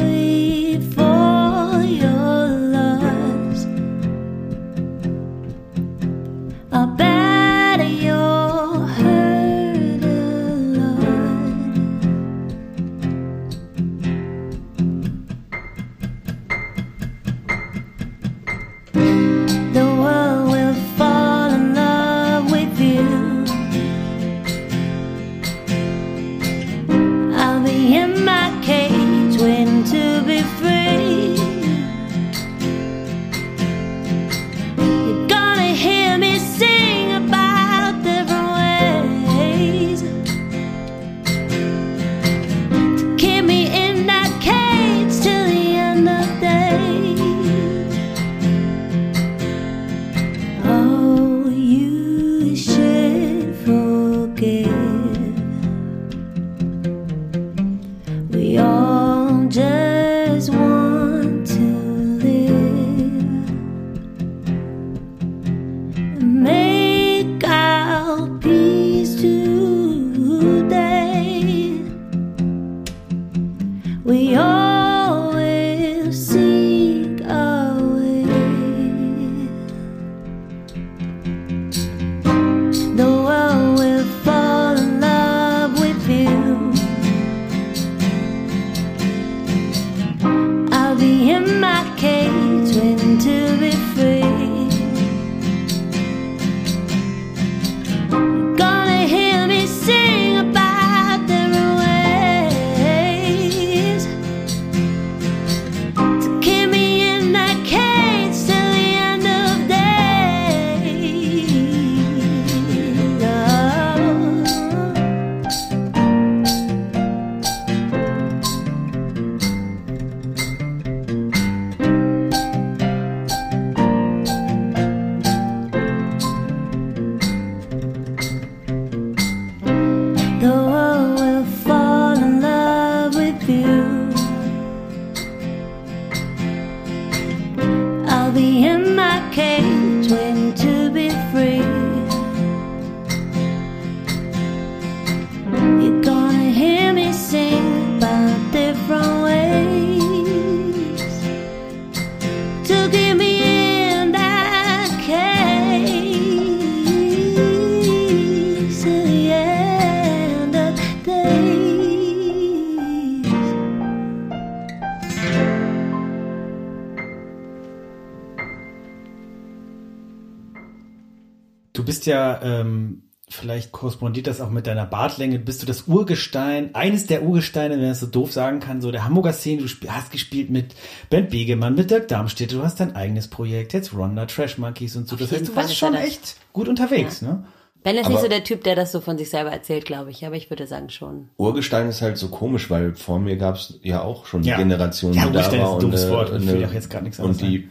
[172.44, 177.76] ähm, vielleicht korrespondiert das auch mit deiner Bartlänge, bist du das Urgestein, eines der Urgesteine,
[177.76, 180.76] wenn man das so doof sagen kann, so der Hamburger Szene, du hast gespielt mit
[181.10, 185.08] Ben Begemann, mit Dirk Darmstädter, du hast dein eigenes Projekt, jetzt Ronda, Trash Monkeys und
[185.08, 185.16] so.
[185.16, 187.44] Das heißt, du warst ist schon echt gut unterwegs, ne?
[187.82, 190.10] Ben ist nicht Aber- so der Typ, der das so von sich selber erzählt, glaube
[190.12, 191.30] ich, aber ich würde sagen schon.
[191.38, 194.56] Urgestein ist halt so komisch, weil vor mir gab's ja auch schon Ja.
[194.56, 195.74] eine Generation, Ja, die da Urgestein ist war.
[195.74, 197.70] ein doofes äh, Wort, eine- auch jetzt grad nichts Und die,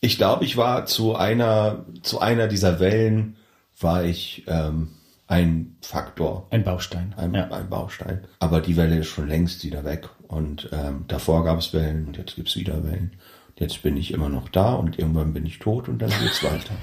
[0.00, 3.36] ich glaube, ich war zu einer, zu einer dieser Wellen,
[3.82, 4.88] war ich ähm,
[5.26, 6.46] ein Faktor.
[6.50, 7.14] Ein Baustein.
[7.16, 7.50] ein, ja.
[7.50, 8.20] ein Baustein.
[8.38, 10.08] Aber die Welle ist schon längst wieder weg.
[10.28, 13.12] Und ähm, davor gab es Wellen und jetzt gibt's wieder Wellen.
[13.56, 16.74] Jetzt bin ich immer noch da und irgendwann bin ich tot und dann geht's weiter.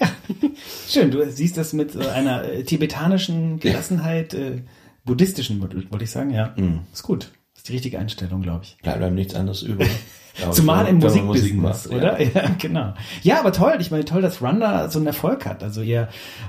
[0.88, 4.62] Schön, du siehst das mit äh, einer äh, tibetanischen Gelassenheit, äh,
[5.04, 6.54] buddhistischen, wollte ich sagen, ja.
[6.56, 6.80] Mhm.
[6.92, 7.32] Ist gut.
[7.54, 8.78] Ist die richtige Einstellung, glaube ich.
[8.82, 9.90] Bleibt einem nichts anderes übrig.
[10.42, 12.20] Aber Zumal im Musik Musikbusiness, macht, oder?
[12.34, 12.50] Ja.
[12.58, 12.94] genau.
[13.22, 13.76] Ja, aber toll.
[13.80, 15.62] Ich meine, toll, dass Runda so einen Erfolg hat.
[15.62, 16.08] Also ihr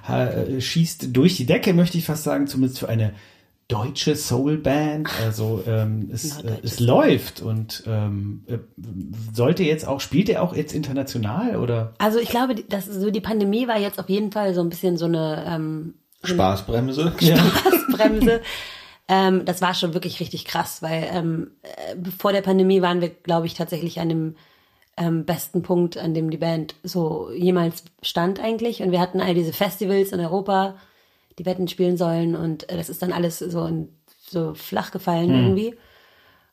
[0.09, 3.13] äh, schießt durch die Decke, möchte ich fast sagen, zumindest für eine
[3.69, 5.09] deutsche Soulband.
[5.25, 8.57] Also ähm, es, äh, es läuft und ähm, äh,
[9.33, 11.93] sollte jetzt auch, spielt ihr auch jetzt international oder?
[11.97, 14.69] Also ich glaube, die- das, so die Pandemie war jetzt auf jeden Fall so ein
[14.69, 17.13] bisschen so eine ähm, Spaßbremse.
[17.91, 18.41] Bremse.
[19.07, 23.09] ähm, das war schon wirklich richtig krass, weil ähm, äh, vor der Pandemie waren wir,
[23.09, 24.35] glaube ich, tatsächlich an dem
[24.97, 28.81] ähm, besten Punkt, an dem die Band so jemals stand eigentlich.
[28.81, 30.75] Und wir hatten all diese Festivals in Europa,
[31.37, 32.35] die wir hätten spielen sollen.
[32.35, 33.89] Und äh, das ist dann alles so, in,
[34.19, 35.75] so flach gefallen irgendwie.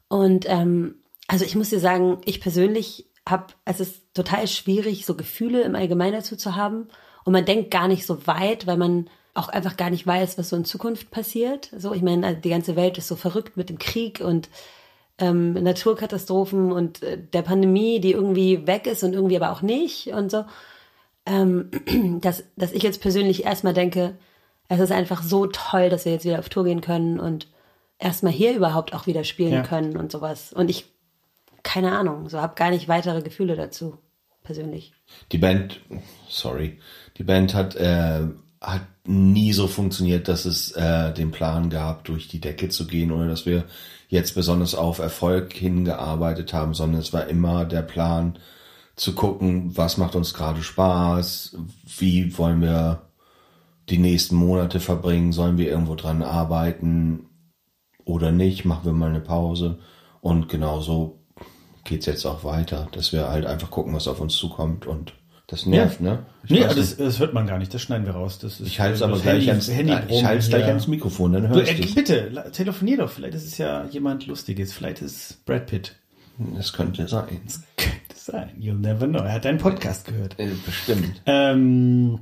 [0.09, 5.17] Und ähm, also ich muss dir sagen, ich persönlich habe, es ist total schwierig, so
[5.17, 6.89] Gefühle im Allgemeinen dazu zu haben.
[7.25, 10.49] Und man denkt gar nicht so weit, weil man auch einfach gar nicht weiß, was
[10.49, 11.71] so in Zukunft passiert.
[11.77, 14.49] So, ich meine, die ganze Welt ist so verrückt mit dem Krieg und
[15.19, 20.09] ähm, Naturkatastrophen und äh, der Pandemie, die irgendwie weg ist und irgendwie aber auch nicht
[20.09, 20.45] und so.
[21.27, 21.71] Ähm,
[22.21, 24.17] dass, dass ich jetzt persönlich erstmal denke,
[24.69, 27.49] es ist einfach so toll, dass wir jetzt wieder auf Tour gehen können und
[27.99, 29.63] erstmal hier überhaupt auch wieder spielen Ja.
[29.63, 30.53] können und sowas.
[30.53, 30.87] Und ich,
[31.63, 33.99] keine Ahnung, so habe gar nicht weitere Gefühle dazu,
[34.43, 34.93] persönlich.
[35.33, 35.81] Die Band,
[36.29, 36.79] sorry,
[37.19, 38.23] die Band hat, äh,
[38.65, 43.13] hat nie so funktioniert, dass es äh, den Plan gab, durch die Decke zu gehen
[43.13, 43.65] oder dass wir
[44.09, 48.39] jetzt besonders auf Erfolg hingearbeitet haben, sondern es war immer der Plan
[48.97, 51.57] zu gucken, was macht uns gerade Spaß,
[51.99, 53.03] wie wollen wir
[53.89, 57.27] die nächsten Monate verbringen, sollen wir irgendwo dran arbeiten
[58.05, 59.79] oder nicht, machen wir mal eine Pause.
[60.21, 61.19] Und genauso
[61.85, 65.13] geht's jetzt auch weiter, dass wir halt einfach gucken, was auf uns zukommt und
[65.47, 66.21] das nervt, ne?
[66.45, 68.39] Ich Nee, das, das hört man gar nicht, das schneiden wir raus.
[68.39, 70.49] Das ist, ich halte es äh, aber das gleich Handy- ans, Handybrummen ich halte es
[70.49, 71.95] gleich ans Mikrofon, dann Du, hörst äh, du es.
[71.95, 75.97] bitte, telefonier doch, vielleicht ist es ja jemand Lustiges, vielleicht ist es Brad Pitt.
[76.57, 77.27] Das könnte sein.
[77.77, 79.21] Könnte sein, you'll never know.
[79.23, 80.35] Er hat deinen Podcast gehört.
[80.39, 81.21] Äh, Bestimmt.
[81.27, 82.19] Ähm,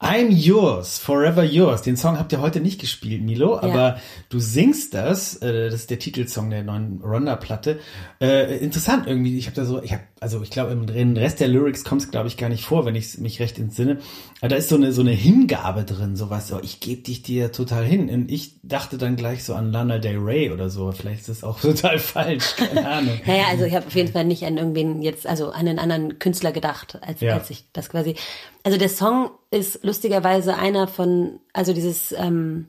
[0.00, 1.82] I'm Yours, Forever Yours.
[1.82, 5.36] Den Song habt ihr heute nicht gespielt, Milo, aber du singst das.
[5.36, 7.78] Äh, das ist der Titelsong der neuen Ronda-Platte.
[8.20, 9.38] Äh, interessant irgendwie.
[9.38, 12.02] Ich habe da so, ich habe, also ich glaube im im Rest der Lyrics kommt
[12.02, 13.98] es, glaube ich, gar nicht vor, wenn ich mich recht entsinne.
[14.40, 16.60] Aber da ist so eine so eine Hingabe drin, sowas so.
[16.60, 18.10] Ich gebe dich dir total hin.
[18.10, 20.90] Und ich dachte dann gleich so an Lana Del Rey oder so.
[20.90, 23.20] Vielleicht ist das auch total falsch, keine Ahnung.
[23.26, 26.18] Naja, also ich habe auf jeden Fall nicht an irgendwen jetzt, also an einen anderen
[26.18, 27.34] Künstler gedacht, als, Ja.
[27.34, 28.16] als ich das quasi.
[28.64, 32.68] Also der Song ist lustigerweise einer von, also dieses, ähm,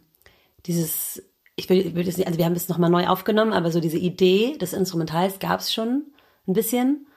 [0.66, 1.24] dieses,
[1.56, 3.80] ich will, ich will das nicht, also wir haben das nochmal neu aufgenommen, aber so
[3.80, 6.04] diese Idee des Instrumentals gab es schon
[6.48, 7.08] ein bisschen.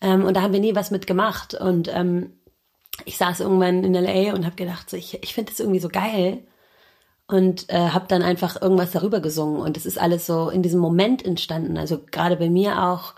[0.00, 1.52] Ähm, und da haben wir nie was mit gemacht.
[1.52, 2.32] Und ähm,
[3.04, 5.88] ich saß irgendwann in LA und habe gedacht, so, ich, ich finde das irgendwie so
[5.88, 6.42] geil
[7.28, 10.80] und äh, habe dann einfach irgendwas darüber gesungen und es ist alles so in diesem
[10.80, 11.76] Moment entstanden.
[11.76, 13.14] Also gerade bei mir auch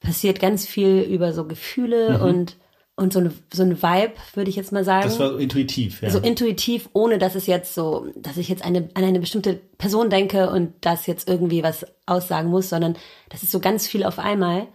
[0.00, 2.56] passiert ganz viel über so Gefühle und
[2.94, 5.08] und so eine so ein Vibe, würde ich jetzt mal sagen.
[5.08, 6.10] Das war so intuitiv, ja.
[6.10, 10.10] so intuitiv, ohne dass es jetzt so, dass ich jetzt eine, an eine bestimmte Person
[10.10, 12.96] denke und das jetzt irgendwie was aussagen muss, sondern
[13.30, 14.68] das ist so ganz viel auf einmal.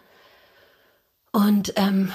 [1.32, 2.12] Und ähm,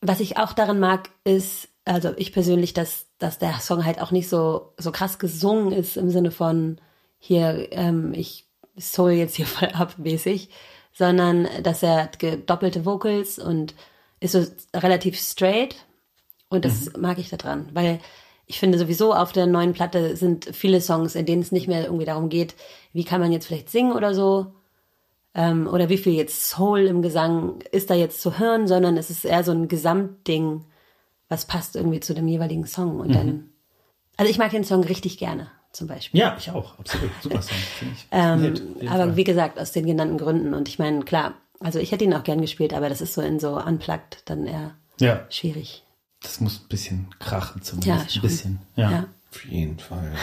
[0.00, 4.10] was ich auch daran mag, ist, also ich persönlich, dass, dass der Song halt auch
[4.10, 6.80] nicht so, so krass gesungen ist im Sinne von
[7.18, 8.46] hier, ähm, ich
[8.76, 10.50] soul jetzt hier voll ab mäßig,
[10.92, 13.74] sondern dass er hat gedoppelte Vocals und
[14.20, 15.76] ist so relativ straight
[16.48, 18.00] und das mag ich daran, weil
[18.46, 21.84] ich finde sowieso auf der neuen Platte sind viele Songs, in denen es nicht mehr
[21.84, 22.54] irgendwie darum geht,
[22.92, 24.54] wie kann man jetzt vielleicht singen oder so,
[25.34, 29.10] ähm, oder wie viel jetzt Soul im Gesang ist da jetzt zu hören, sondern es
[29.10, 30.64] ist eher so ein Gesamtding,
[31.28, 32.98] was passt irgendwie zu dem jeweiligen Song.
[33.00, 33.50] Und dann,
[34.16, 36.18] also ich mag den Song richtig gerne, zum Beispiel.
[36.18, 37.10] ja, ich auch, absolut.
[37.22, 38.06] Super Song, finde ich.
[38.10, 40.54] Ähm, aber wie gesagt, aus den genannten Gründen.
[40.54, 43.20] Und ich meine, klar, also ich hätte ihn auch gern gespielt, aber das ist so
[43.20, 45.84] in so unplugged dann eher ja, schwierig.
[46.22, 48.06] das muss ein bisschen krachen Ja, zumindest.
[48.06, 48.22] ein schon.
[48.22, 48.58] bisschen.
[48.76, 48.90] Ja.
[48.90, 49.04] ja.
[49.32, 50.12] Auf jeden Fall.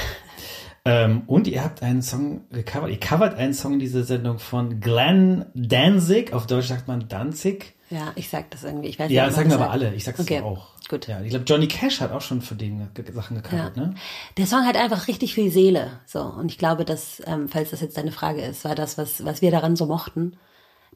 [0.88, 2.92] Ähm, und ihr habt einen Song gecovert.
[2.92, 6.32] Ihr covert einen Song in dieser Sendung von Glenn Danzig.
[6.32, 7.74] Auf Deutsch sagt man Danzig.
[7.90, 8.90] Ja, ich sag das irgendwie.
[8.90, 9.96] Ich weiß Ja, nicht, das sagen wir aber alle.
[9.96, 10.74] Ich sag's Okay, auch.
[10.88, 11.08] gut.
[11.08, 13.42] Ja, ich glaube, Johnny Cash hat auch schon für den Sachen Ja.
[13.42, 13.96] gecovert, ne?
[14.38, 15.90] Der Song hat einfach richtig viel Seele.
[16.06, 16.22] So.
[16.22, 19.42] Und ich glaube, dass, ähm, falls das jetzt deine Frage ist, war das, was, was
[19.42, 20.38] wir daran so mochten.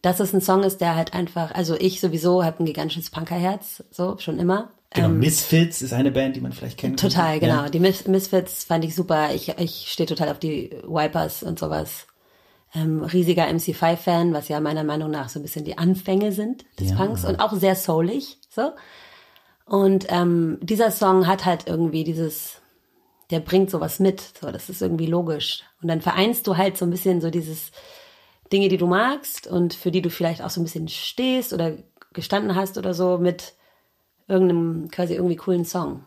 [0.02, 3.84] Dass es ein Song ist, der halt einfach, also ich sowieso habe ein gigantisches Punkerherz,
[3.92, 4.72] so, schon immer.
[4.94, 7.04] Genau, Misfits ist eine Band, die man vielleicht kennt.
[7.04, 7.64] Ähm, Total, genau.
[7.64, 7.70] Ja.
[7.70, 9.34] Die Mis Misfits fand ich super.
[9.36, 12.08] Ich, ich stehe total auf die Wipers und sowas.
[12.74, 16.92] ähm, riesiger MC5-Fan, was ja meiner Meinung nach so ein bisschen die Anfänge sind des
[16.92, 16.96] Ja.
[16.98, 18.72] Punks und auch sehr soulig, so.
[19.66, 22.62] Und ähm, dieser Song hat halt irgendwie dieses,
[23.32, 25.64] der bringt sowas mit, so, das ist irgendwie logisch.
[25.82, 27.72] Und dann vereinst du halt so ein bisschen so dieses
[28.52, 31.74] Dinge, die du magst und für die du vielleicht auch so ein bisschen stehst oder
[32.14, 33.54] gestanden hast oder so mit
[34.28, 36.04] irgendeinem quasi irgendwie coolen Song.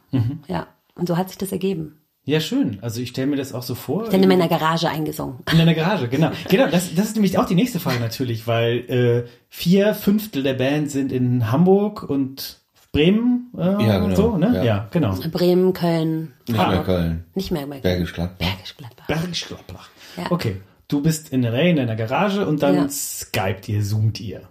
[0.49, 0.67] Ja.
[0.95, 1.99] Und so hat sich das ergeben.
[2.25, 2.79] Ja, schön.
[2.83, 4.09] Also ich stelle mir das auch so vor.
[4.09, 5.39] Dann in meiner Garage eingesungen.
[5.51, 6.31] In deiner Garage, genau.
[6.49, 10.55] Genau, das, das ist nämlich auch die nächste Frage natürlich, weil äh, vier Fünftel der
[10.55, 12.61] Band sind in Hamburg und
[12.93, 14.05] Bremen äh, Ja, genau.
[14.05, 14.53] und so, ne?
[14.55, 14.63] Ja.
[14.63, 15.17] Ja, genau.
[15.33, 16.69] Bremen, Köln, Nicht Ah.
[16.71, 17.25] mehr Köln.
[17.35, 18.39] nicht mehr mehr Bergisch Gladbach.
[18.47, 19.07] Bergisch Gladbach.
[19.09, 19.89] Bergisch Gladbach.
[20.17, 20.31] Ja.
[20.31, 20.61] Okay.
[20.93, 21.61] Du bist in L.A.
[21.63, 22.89] in deiner Garage und dann Ja.
[22.91, 24.43] skypt ihr, zoomt ihr.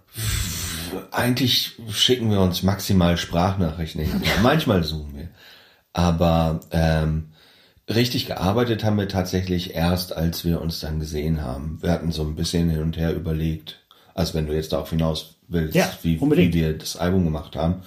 [1.11, 4.01] Eigentlich schicken wir uns maximal Sprachnachrichten.
[4.03, 4.21] hin.
[4.41, 5.27] Manchmal zoomen wir.
[5.93, 7.31] Aber ähm,
[7.87, 11.77] richtig gearbeitet haben wir tatsächlich erst, als wir uns dann gesehen haben.
[11.81, 13.79] Wir hatten so ein bisschen hin und her überlegt,
[14.15, 17.83] also wenn du jetzt darauf hinaus willst, Ja, wie, wie wir das Album gemacht haben.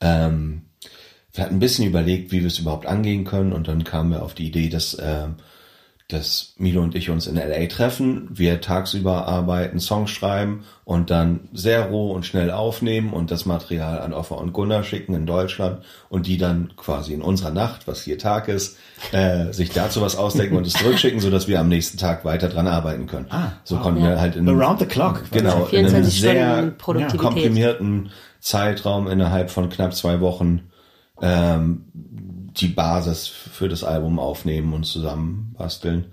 [0.00, 0.62] Ähm,
[1.32, 4.22] wir hatten ein bisschen überlegt, wie wir es überhaupt angehen können und dann kamen wir
[4.24, 5.36] auf die Idee, dass, ähm,
[6.08, 11.48] dass Milo und ich uns in LA treffen, wir tagsüber arbeiten, Songs schreiben und dann
[11.52, 15.82] sehr roh und schnell aufnehmen und das Material an Offer und Gunnar schicken in Deutschland
[16.08, 18.76] und die dann quasi in unserer Nacht, was hier Tag ist,
[19.12, 22.66] äh, sich dazu was ausdenken und es zurückschicken, sodass wir am nächsten Tag weiter dran
[22.66, 23.26] arbeiten können.
[23.30, 23.82] Ah, so wow.
[23.82, 25.22] konnten wir halt in Around the clock.
[25.30, 26.72] genau in einem 24 sehr
[27.16, 28.10] komprimierten
[28.40, 30.68] Zeitraum innerhalb von knapp zwei Wochen
[31.22, 31.84] ähm,
[32.56, 36.12] die Basis für das Album aufnehmen und zusammen basteln.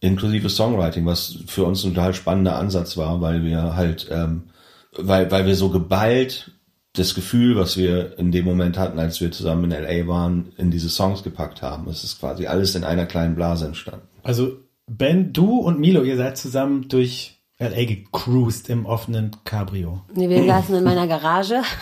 [0.00, 4.44] Inklusive Songwriting, was für uns ein total spannender Ansatz war, weil wir halt, ähm,
[4.92, 6.52] weil, weil wir so geballt
[6.92, 10.70] das Gefühl, was wir in dem Moment hatten, als wir zusammen in LA waren, in
[10.70, 11.88] diese Songs gepackt haben.
[11.88, 14.06] Es ist quasi alles in einer kleinen Blase entstanden.
[14.22, 17.84] Also Ben, du und Milo, ihr seid zusammen durch L.A.
[17.86, 20.02] gecruised im offenen Cabrio.
[20.14, 21.62] Nee, wir saßen in meiner Garage.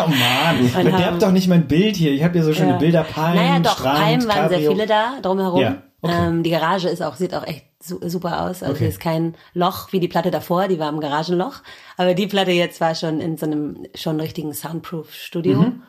[0.00, 2.12] Oh Mann, Und verderbt haben- doch nicht mein Bild hier.
[2.12, 2.76] Ich habe hier so schöne Ja.
[2.76, 4.70] Bilder, Palmen, Naja, doch, Strand, Palmen waren sehr Cabrio.
[4.70, 5.60] viele da drumherum.
[5.60, 6.14] Ja, okay.
[6.28, 8.62] ähm, die Garage ist auch, sieht auch echt su super aus.
[8.62, 8.78] Also Okay.
[8.78, 11.62] hier ist kein Loch wie die Platte davor, die war im Garagenloch.
[11.96, 15.62] Aber die Platte jetzt war schon in so einem schon richtigen Soundproof-Studio.
[15.62, 15.82] Mhm.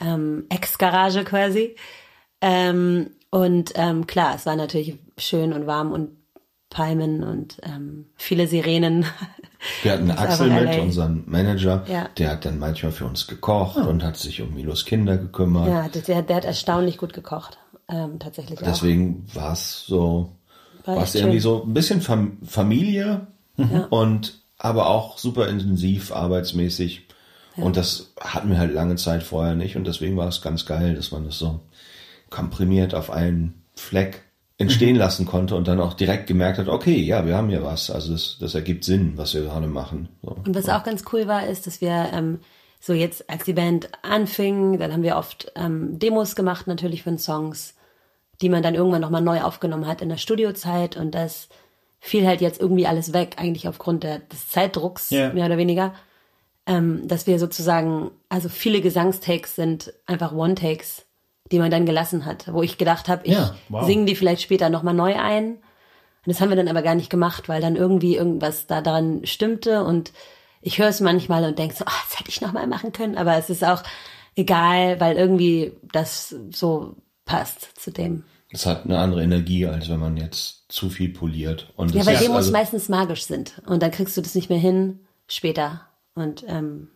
[0.00, 1.76] Ähm, Ex-Garage quasi.
[2.40, 6.10] Ähm, und ähm, klar, es war natürlich schön und warm und
[6.70, 9.04] Palmen und ähm, viele Sirenen.
[9.82, 10.82] Wir hatten Axel mit, LA.
[10.82, 12.08] unseren Manager, Ja.
[12.18, 15.68] der hat dann manchmal für uns gekocht und hat sich um Milos Kinder gekümmert.
[15.68, 17.58] ja, der, der hat erstaunlich gut gekocht.
[17.88, 18.64] Ähm, tatsächlich auch.
[18.66, 20.32] Deswegen war es so,
[20.84, 21.42] War es irgendwie schön.
[21.42, 23.26] so ein bisschen Fam Familie
[23.90, 27.06] und aber auch super intensiv arbeitsmäßig.
[27.56, 30.94] Und das hatten wir halt lange Zeit vorher nicht und deswegen war es ganz geil,
[30.94, 31.60] dass man das so
[32.30, 34.22] komprimiert auf einen Fleck
[34.58, 37.90] entstehen lassen konnte und dann auch direkt gemerkt hat, okay, ja, wir haben hier was.
[37.90, 40.08] Also das, das ergibt Sinn, was wir gerade machen.
[40.22, 40.30] So.
[40.44, 42.40] Und was auch ganz cool war, ist, dass wir ähm,
[42.80, 47.18] so jetzt, als die Band anfing, dann haben wir oft ähm, Demos gemacht natürlich von
[47.18, 47.74] Songs,
[48.40, 51.48] die man dann irgendwann nochmal neu aufgenommen hat in der Studiozeit und das
[52.00, 55.32] fiel halt jetzt irgendwie alles weg, eigentlich aufgrund der, des Zeitdrucks, Ja.
[55.32, 55.94] mehr oder weniger.
[56.66, 61.06] Ähm, dass wir sozusagen, also viele Gesangstakes sind einfach One-Takes,
[61.52, 63.84] die man dann gelassen hat, wo ich gedacht habe, ich Ja, wow.
[63.86, 65.52] singe die vielleicht später nochmal neu ein.
[65.54, 65.60] Und
[66.34, 69.84] das haben wir dann aber gar nicht gemacht, weil dann irgendwie irgendwas da dran stimmte
[69.84, 70.12] und
[70.60, 73.36] ich höre es manchmal und denke so, ah, das hätte ich nochmal machen können, aber
[73.36, 73.82] es ist auch
[74.36, 78.24] egal, weil irgendwie das so passt zu dem.
[78.50, 81.72] Es hat eine andere Energie, als wenn man jetzt zu viel poliert.
[81.76, 84.58] Und Ja, weil Demos also- meistens magisch sind und dann kriegst du das nicht mehr
[84.58, 85.82] hin später.
[86.14, 86.88] Und ähm,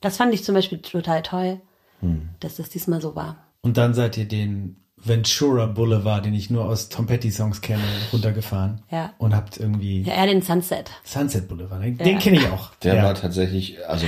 [0.00, 1.60] das fand ich zum Beispiel total toll,
[2.00, 2.30] Hm.
[2.40, 3.36] dass das diesmal so war.
[3.62, 7.82] Und dann seid ihr den Ventura Boulevard, den ich nur aus Tom Petty Songs kenne,
[8.12, 8.82] runtergefahren.
[8.90, 9.12] Ja.
[9.18, 10.90] Und habt irgendwie Ja, eher den Sunset.
[11.04, 11.82] Sunset Boulevard.
[11.82, 12.74] Den, den kenne ich auch.
[12.76, 13.02] Der ja.
[13.04, 14.06] war tatsächlich, also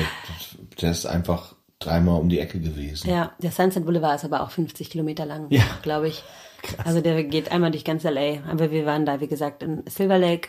[0.81, 3.11] der ist einfach dreimal um die Ecke gewesen.
[3.11, 5.63] Ja, der Sunset Boulevard ist aber auch 50 Kilometer lang, Ja.
[5.83, 6.23] glaube ich.
[6.85, 8.39] Also der geht einmal durch ganz LA.
[8.49, 10.49] Aber wir waren da, wie gesagt, in Silver Lake,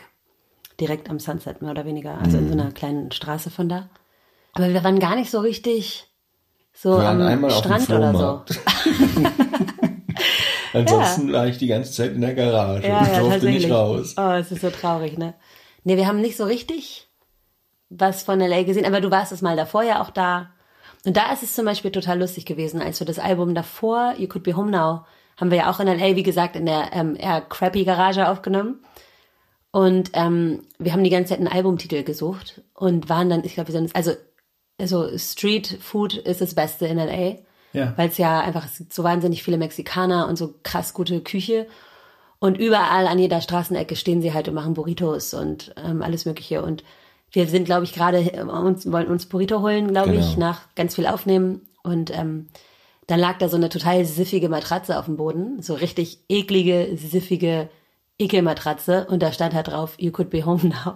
[0.80, 2.18] direkt am Sunset, mehr oder weniger.
[2.18, 2.60] Also in so Mhm.
[2.60, 3.88] einer kleinen Straße von da.
[4.54, 6.06] Aber wir waren gar nicht so richtig
[6.76, 8.42] so Wir waren am einmal auf dem Strand oder so.
[10.78, 14.14] Ansonsten war ich die ganze Zeit in der Garage Ja, und ja, durfte nicht raus.
[14.18, 15.32] Oh, es ist so traurig, ne?
[15.84, 17.08] Nee, wir haben nicht so richtig
[17.88, 20.50] was von LA gesehen, aber du warst es mal davor ja auch da.
[21.06, 24.26] Und da ist es zum Beispiel total lustig gewesen, als wir das Album davor, You
[24.26, 27.16] Could Be Home Now, haben wir ja auch in LA, wie gesagt, in der ähm,
[27.16, 28.84] eher crappy Garage aufgenommen.
[29.70, 33.68] Und ähm, wir haben die ganze Zeit einen Albumtitel gesucht und waren dann, ich glaube,
[33.68, 34.12] wir sind, also,
[34.78, 37.36] also Street Food ist das Beste in LA.
[37.72, 37.92] Ja.
[37.96, 41.66] Weil es ja einfach, es gibt so wahnsinnig viele Mexikaner und so krass gute Küche.
[42.38, 46.62] Und überall an jeder Straßenecke stehen sie halt und machen Burritos und ähm, alles Mögliche.
[46.62, 46.84] Und
[47.32, 50.20] wir sind, glaube ich, gerade äh, uns wollen uns Burrito holen, glaube Genau.
[50.24, 51.62] ich, nach ganz viel aufnehmen.
[51.82, 52.48] Und ähm,
[53.08, 57.68] dann lag da so eine total siffige Matratze auf dem Boden, so richtig eklige, siffige
[58.18, 59.06] Ekelmatratze.
[59.08, 60.94] Und da stand halt drauf, you could be home now.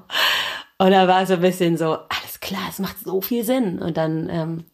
[0.80, 3.80] Und da war so ein bisschen so, alles klar, es macht so viel Sinn.
[3.80, 4.64] Und dann ähm,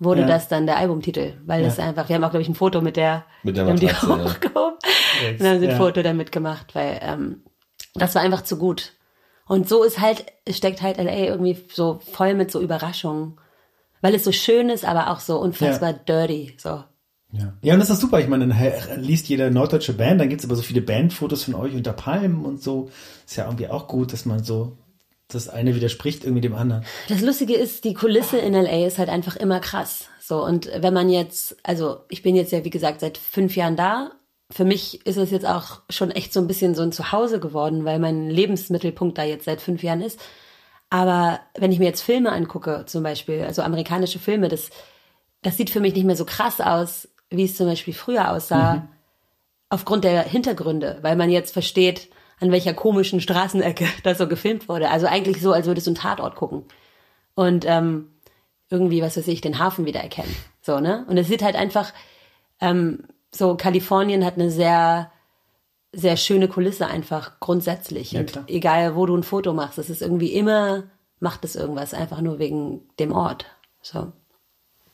[0.00, 0.26] wurde Ja.
[0.26, 2.96] das dann der Albumtitel, weil es einfach, wir haben auch, glaube ich, ein Foto mit
[2.96, 4.24] der, Mit der wir haben die Matratze, ja.
[4.24, 5.76] hochgehoben und dann haben sie ein Ja.
[5.76, 7.42] Foto damit gemacht, weil ähm,
[7.94, 8.94] das war einfach zu gut.
[9.46, 13.38] Und so ist halt, steckt halt LA irgendwie so voll mit so Überraschungen.
[14.00, 16.56] Weil es so schön ist, aber auch so unfassbar dirty.
[16.58, 16.82] So.
[17.32, 17.52] Ja.
[17.62, 18.20] ja, und das ist super.
[18.20, 21.74] Ich meine, dann liest jede norddeutsche Band, dann gibt's aber so viele Bandfotos von euch
[21.74, 22.90] unter Palmen und so.
[23.24, 24.76] Ist ja irgendwie auch gut, dass man so,
[25.28, 26.84] das eine widerspricht irgendwie dem anderen.
[27.08, 30.08] Das Lustige ist, die Kulisse in LA ist halt einfach immer krass.
[30.20, 33.76] So, und wenn man jetzt, also ich bin jetzt ja, wie gesagt, seit fünf Jahren
[33.76, 34.12] da.
[34.50, 37.84] Für mich ist es jetzt auch schon echt so ein bisschen so ein Zuhause geworden,
[37.84, 40.20] weil mein Lebensmittelpunkt da jetzt seit fünf Jahren ist.
[40.90, 44.70] Aber wenn ich mir jetzt Filme angucke, zum Beispiel, also amerikanische Filme, das,
[45.42, 48.88] das sieht für mich nicht mehr so krass aus, wie es zum Beispiel früher aussah,
[49.70, 52.10] aufgrund der Hintergründe, weil man jetzt versteht,
[52.40, 54.90] an welcher komischen Straßenecke das so gefilmt wurde.
[54.90, 56.64] Also eigentlich so, als würdest du einen Tatort gucken
[57.34, 58.10] und ähm,
[58.70, 60.34] irgendwie, was weiß ich, den Hafen wiedererkennen.
[60.62, 61.04] So, ne?
[61.08, 61.92] Und es sieht halt einfach,
[62.60, 65.10] ähm, so Kalifornien hat eine sehr,
[65.92, 68.12] sehr schöne Kulisse einfach grundsätzlich.
[68.12, 70.84] Ja, und egal, wo du ein Foto machst, es ist irgendwie immer,
[71.20, 73.46] macht es irgendwas, einfach nur wegen dem Ort.
[73.82, 74.12] So.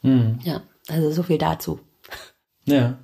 [0.02, 0.38] Hm.
[0.42, 1.80] Ja, also so viel dazu.
[2.64, 2.98] Ja.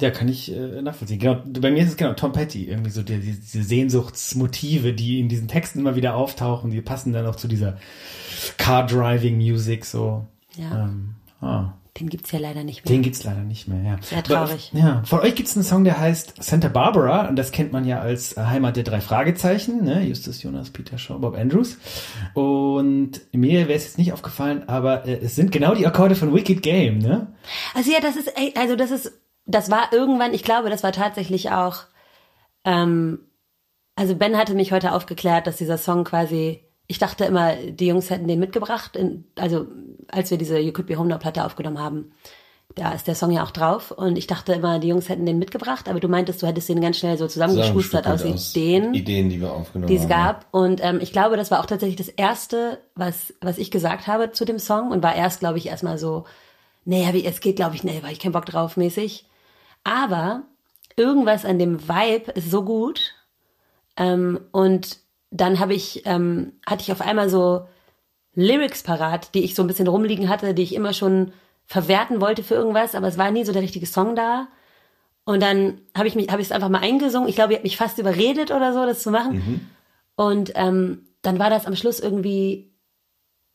[0.00, 1.18] Ja, kann ich äh, nachvollziehen.
[1.18, 5.18] Genau, bei mir ist es genau Tom Petty, irgendwie so die, die, diese Sehnsuchtsmotive, die
[5.18, 7.78] in diesen Texten immer wieder auftauchen, die passen dann auch zu dieser
[8.58, 10.26] Car-Driving-Music so.
[10.56, 10.84] Ja.
[10.84, 11.72] Ähm, ah.
[11.98, 12.94] Den gibt's ja leider nicht mehr.
[12.94, 13.98] Den gibt's leider nicht mehr, ja.
[14.02, 14.70] Sehr traurig.
[14.72, 17.84] Aber, ja, von euch gibt's einen Song, der heißt Santa Barbara und das kennt man
[17.84, 20.04] ja als Heimat der drei Fragezeichen, ne?
[20.04, 21.76] Justus, Jonas, Peter Shaw, Bob Andrews.
[22.34, 26.32] Und mir wäre es jetzt nicht aufgefallen, aber äh, es sind genau die Akkorde von
[26.32, 27.26] Wicked Game, ne?
[27.74, 29.12] Also ja, das ist, also das ist,
[29.48, 31.78] das war irgendwann, ich glaube, das war tatsächlich auch,
[32.64, 33.20] ähm,
[33.96, 38.10] also Ben hatte mich heute aufgeklärt, dass dieser Song quasi, ich dachte immer, die Jungs
[38.10, 39.66] hätten den mitgebracht, in, also
[40.06, 42.12] als wir diese You Could Be Home Now Platte aufgenommen haben,
[42.74, 45.38] da ist der Song ja auch drauf und ich dachte immer, die Jungs hätten den
[45.38, 49.40] mitgebracht, aber du meintest, du hättest den ganz schnell so zusammengeschustert aus Ideen Ideen, die
[49.40, 50.08] wir aufgenommen die es haben.
[50.10, 50.46] gab.
[50.50, 54.32] Und ähm, ich glaube, das war auch tatsächlich das Erste, was, was ich gesagt habe
[54.32, 56.24] zu dem Song und war erst, glaube ich, erstmal so,
[56.84, 59.27] naja, wie, es geht, glaube ich, nee, war ich keinen Bock drauf mäßig.
[59.88, 60.42] Aber
[60.96, 63.14] irgendwas an dem Vibe ist so gut.
[63.96, 64.98] Ähm, und
[65.30, 67.66] dann habe ich, ähm, hatte ich auf einmal so
[68.34, 71.32] Lyrics parat, die ich so ein bisschen rumliegen hatte, die ich immer schon
[71.64, 74.48] verwerten wollte für irgendwas, aber es war nie so der richtige Song da.
[75.24, 77.28] Und dann habe ich mich, habe ich es einfach mal eingesungen.
[77.28, 79.38] Ich glaube, ich habe mich fast überredet oder so, das zu machen.
[80.16, 82.74] Und ähm, dann war das am Schluss irgendwie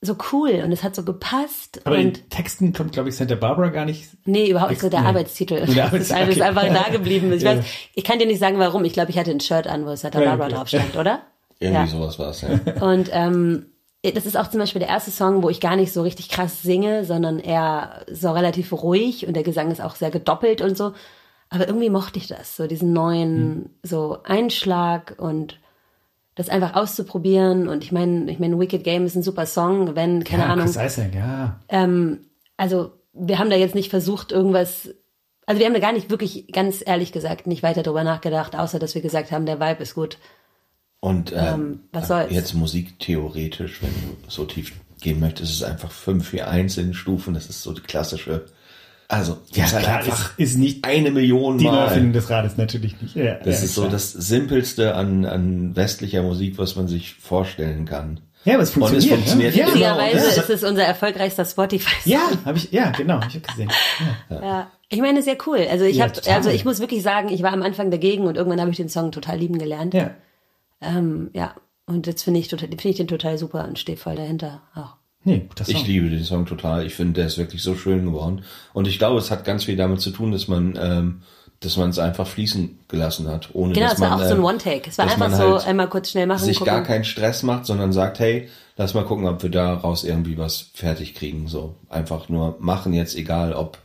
[0.05, 1.81] so cool und es hat so gepasst.
[1.85, 4.09] Aber und in Texten kommt, glaube ich, Santa Barbara gar nicht.
[4.25, 5.07] Nee, überhaupt nicht so der Nee.
[5.07, 5.65] Arbeitstitel.
[5.65, 6.41] Der Das ist, Arbeitstitel, okay.
[6.41, 7.31] einfach da geblieben.
[7.33, 7.57] Ich, Ja.
[7.57, 8.83] weiß, ich kann dir nicht sagen, warum.
[8.85, 10.55] Ich glaube, ich hatte ein Shirt an, wo Santa Ja, Barbara okay.
[10.55, 11.21] drauf stand, oder?
[11.59, 11.87] Irgendwie Ja.
[11.87, 12.49] sowas war es, ja.
[12.81, 13.67] Und ähm,
[14.03, 16.61] das ist auch zum Beispiel der erste Song, wo ich gar nicht so richtig krass
[16.61, 20.91] singe, sondern eher so relativ ruhig und der Gesang ist auch sehr gedoppelt und so.
[21.49, 25.57] Aber irgendwie mochte ich das, so diesen neuen so Einschlag und
[26.35, 27.67] das einfach auszuprobieren.
[27.67, 30.65] Und ich meine, ich meine, Wicked Game ist ein super Song, wenn, keine ja, Ahnung,
[30.65, 31.59] Chris Isaac, ja.
[31.69, 32.21] ähm,
[32.57, 34.89] also wir haben da jetzt nicht versucht, irgendwas,
[35.45, 38.79] also wir haben da gar nicht wirklich, ganz ehrlich gesagt, nicht weiter drüber nachgedacht, außer
[38.79, 40.17] dass wir gesagt haben, der Vibe ist gut.
[40.99, 42.31] Und ähm, Ähm, was soll's?
[42.31, 44.71] jetzt musiktheoretisch, wenn du so tief
[45.01, 47.33] gehen möchtest, ist es einfach 5, 4, 1 in Stufen.
[47.33, 48.45] Das ist so die klassische.
[49.07, 51.71] Also, Ja, das ist halt klar, einfach ist, ist nicht eine Million die Mal.
[51.73, 53.15] Neuerfindung des Rades, natürlich nicht.
[53.15, 53.91] Ja, Das ja, ist so klar.
[53.91, 58.21] das Simpelste an, an westlicher Musik, was man sich vorstellen kann.
[58.45, 59.15] Ja, aber es Und es funktioniert.
[59.29, 59.81] funktioniert ne?
[59.81, 59.93] ja.
[59.95, 62.09] und das- ist es unser erfolgreichster Spotify.
[62.09, 63.71] Ja, habe ich, ja, genau, hab ich auch gesehen.
[64.29, 64.41] Ja.
[64.43, 64.71] Ja.
[64.89, 65.65] Ich meine, sehr cool.
[65.71, 68.35] Also ich Ja, habe, also ich muss wirklich sagen, ich war am Anfang dagegen und
[68.35, 69.93] irgendwann habe ich den Song total lieben gelernt.
[69.93, 70.11] ja.
[70.81, 71.55] Ähm, ja.
[71.85, 74.61] Und jetzt finde ich total, finde ich den total super und stehe voll dahinter.
[74.75, 74.95] Auch.
[75.23, 75.75] Nee, guter Song.
[75.75, 76.85] Ich liebe den Song total.
[76.85, 78.43] Ich finde, der ist wirklich so schön geworden.
[78.73, 81.21] Und ich glaube, es hat ganz viel damit zu tun, dass man, ähm,
[81.61, 84.33] dass man es einfach fließen gelassen hat, ohne Genau, dass es war man, auch so
[84.33, 84.89] ein ähm, One-Take.
[84.89, 86.73] Es war dass einfach man so halt einmal kurz schnell machen, sich gucken.
[86.73, 90.71] gar keinen Stress macht, sondern sagt, hey, lass mal gucken, ob wir daraus irgendwie was
[90.73, 91.47] fertig kriegen.
[91.47, 93.77] So einfach nur machen jetzt, egal ob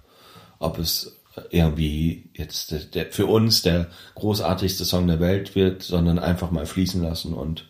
[0.61, 1.18] ob es
[1.51, 3.86] irgendwie jetzt der, der, für uns der
[4.16, 7.68] großartigste Song der Welt wird, sondern einfach mal fließen lassen und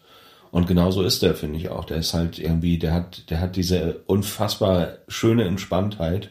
[0.51, 1.85] und genauso ist der, finde ich auch.
[1.85, 6.31] Der ist halt irgendwie, der hat, der hat diese unfassbar schöne Entspanntheit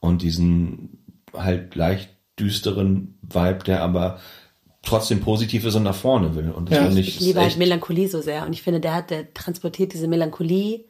[0.00, 1.04] und diesen
[1.34, 4.20] halt leicht düsteren Vibe, der aber
[4.82, 6.50] trotzdem positiv ist und nach vorne will.
[6.50, 6.84] Und das Ja.
[6.84, 9.92] finde Ich ich, liebe halt Melancholie so sehr und ich finde, der hat, der transportiert
[9.92, 10.84] diese Melancholie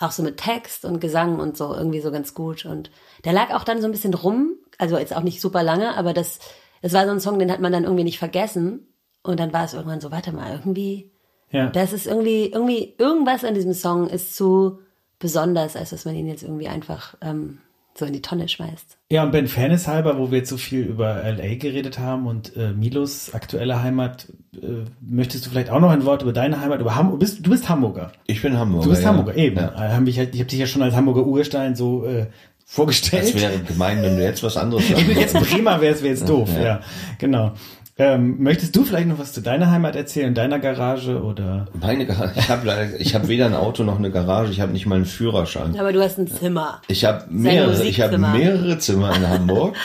[0.00, 2.90] auch so mit Text und Gesang und so irgendwie so ganz gut und
[3.24, 6.12] der lag auch dann so ein bisschen rum, also jetzt auch nicht super lange, aber
[6.12, 6.40] das,
[6.82, 8.88] das war so ein Song, den hat man dann irgendwie nicht vergessen
[9.22, 11.12] und dann war es irgendwann so, warte mal, irgendwie,
[11.50, 11.68] Ja.
[11.68, 14.80] das ist irgendwie, irgendwie, irgendwas an diesem Song ist zu
[15.18, 17.58] besonders, als dass man ihn jetzt irgendwie einfach ähm,
[17.96, 18.98] so in die Tonne schmeißt.
[19.10, 22.56] Ja, und Ben Fairness halber, wo wir jetzt so viel über LA geredet haben und
[22.56, 26.80] äh, Milos aktuelle Heimat, äh, möchtest du vielleicht auch noch ein Wort über deine Heimat,
[26.80, 27.20] über Hamburg?
[27.20, 28.10] Du bist, du bist Hamburger.
[28.26, 28.84] ich bin Hamburger.
[28.84, 29.08] Du bist ja.
[29.10, 29.56] Hamburger, eben.
[29.56, 29.74] Ja.
[29.74, 32.26] Äh, halt, ich habe dich ja schon als Hamburger Urstein so äh,
[32.64, 33.34] vorgestellt.
[33.34, 35.34] Das wäre gemein, wenn du jetzt was anderes Ich bin sagst.
[35.34, 36.48] jetzt Bremer, wäre es wär jetzt doof.
[36.60, 36.80] Ja,
[37.18, 37.52] genau.
[37.96, 41.68] Ähm, möchtest du vielleicht noch was zu deiner Heimat erzählen, deiner Garage oder?
[41.80, 44.72] Meine Garage, ich habe leider, ich habe weder ein Auto noch eine Garage, ich habe
[44.72, 45.78] nicht mal einen Führerschein.
[45.78, 46.82] Aber du hast ein Zimmer.
[46.88, 49.76] Ich habe mehrere, ich habe mehrere Zimmer in Hamburg,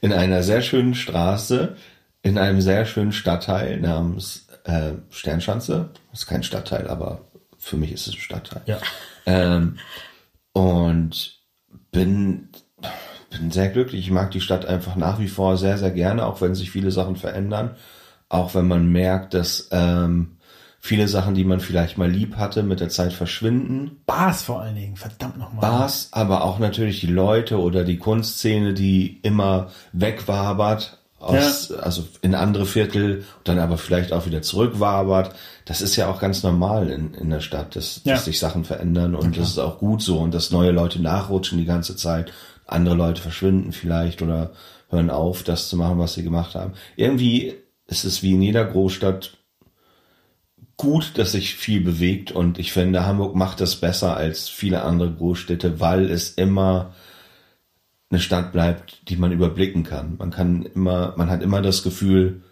[0.00, 1.74] in einer sehr schönen Straße,
[2.22, 5.90] in einem sehr schönen Stadtteil namens äh, Sternschanze.
[6.10, 7.22] Das ist kein Stadtteil, aber
[7.58, 8.62] für mich ist es ein Stadtteil.
[8.66, 8.78] Ja.
[9.26, 9.78] Ähm,
[10.52, 11.38] und
[11.90, 12.50] bin,
[13.30, 14.00] bin sehr glücklich.
[14.06, 16.90] Ich mag die Stadt einfach nach wie vor sehr, sehr gerne, auch wenn sich viele
[16.90, 17.76] Sachen verändern.
[18.28, 20.36] Auch wenn man merkt, dass ähm,
[20.80, 24.00] viele Sachen, die man vielleicht mal lieb hatte, mit der Zeit verschwinden.
[24.06, 25.60] Bars vor allen Dingen, verdammt nochmal.
[25.60, 32.34] Bars, aber auch natürlich die Leute oder die Kunstszene, die immer wegwabert aus, also in
[32.36, 35.34] andere Viertel, dann aber vielleicht auch wieder zurückwabert.
[35.64, 38.14] Das ist ja auch ganz normal in, in der Stadt, dass, Ja.
[38.14, 41.58] dass sich Sachen verändern und das ist auch gut so und dass neue Leute nachrutschen
[41.58, 42.32] die ganze Zeit.
[42.68, 44.52] Andere Leute verschwinden vielleicht oder
[44.90, 46.72] hören auf, das zu machen, was sie gemacht haben.
[46.96, 47.54] Irgendwie
[47.86, 49.38] ist es wie in jeder Großstadt
[50.76, 55.12] gut, dass sich viel bewegt und ich finde, Hamburg macht das besser als viele andere
[55.12, 56.94] Großstädte, weil es immer
[58.10, 60.16] eine Stadt bleibt, die man überblicken kann.
[60.18, 62.42] Man kann immer, man hat immer das Gefühl,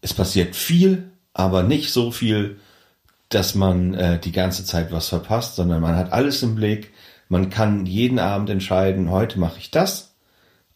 [0.00, 2.58] es passiert viel, aber nicht so viel,
[3.28, 6.92] dass man äh, die ganze Zeit was verpasst, sondern man hat alles im Blick.
[7.30, 10.16] Man kann jeden Abend entscheiden, heute mache ich das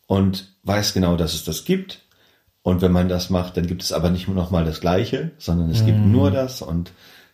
[0.06, 2.02] und weiß genau, dass es das gibt.
[2.62, 5.68] Und wenn man das macht, dann gibt es aber nicht noch mal das Gleiche, sondern
[5.68, 6.92] es gibt nur das und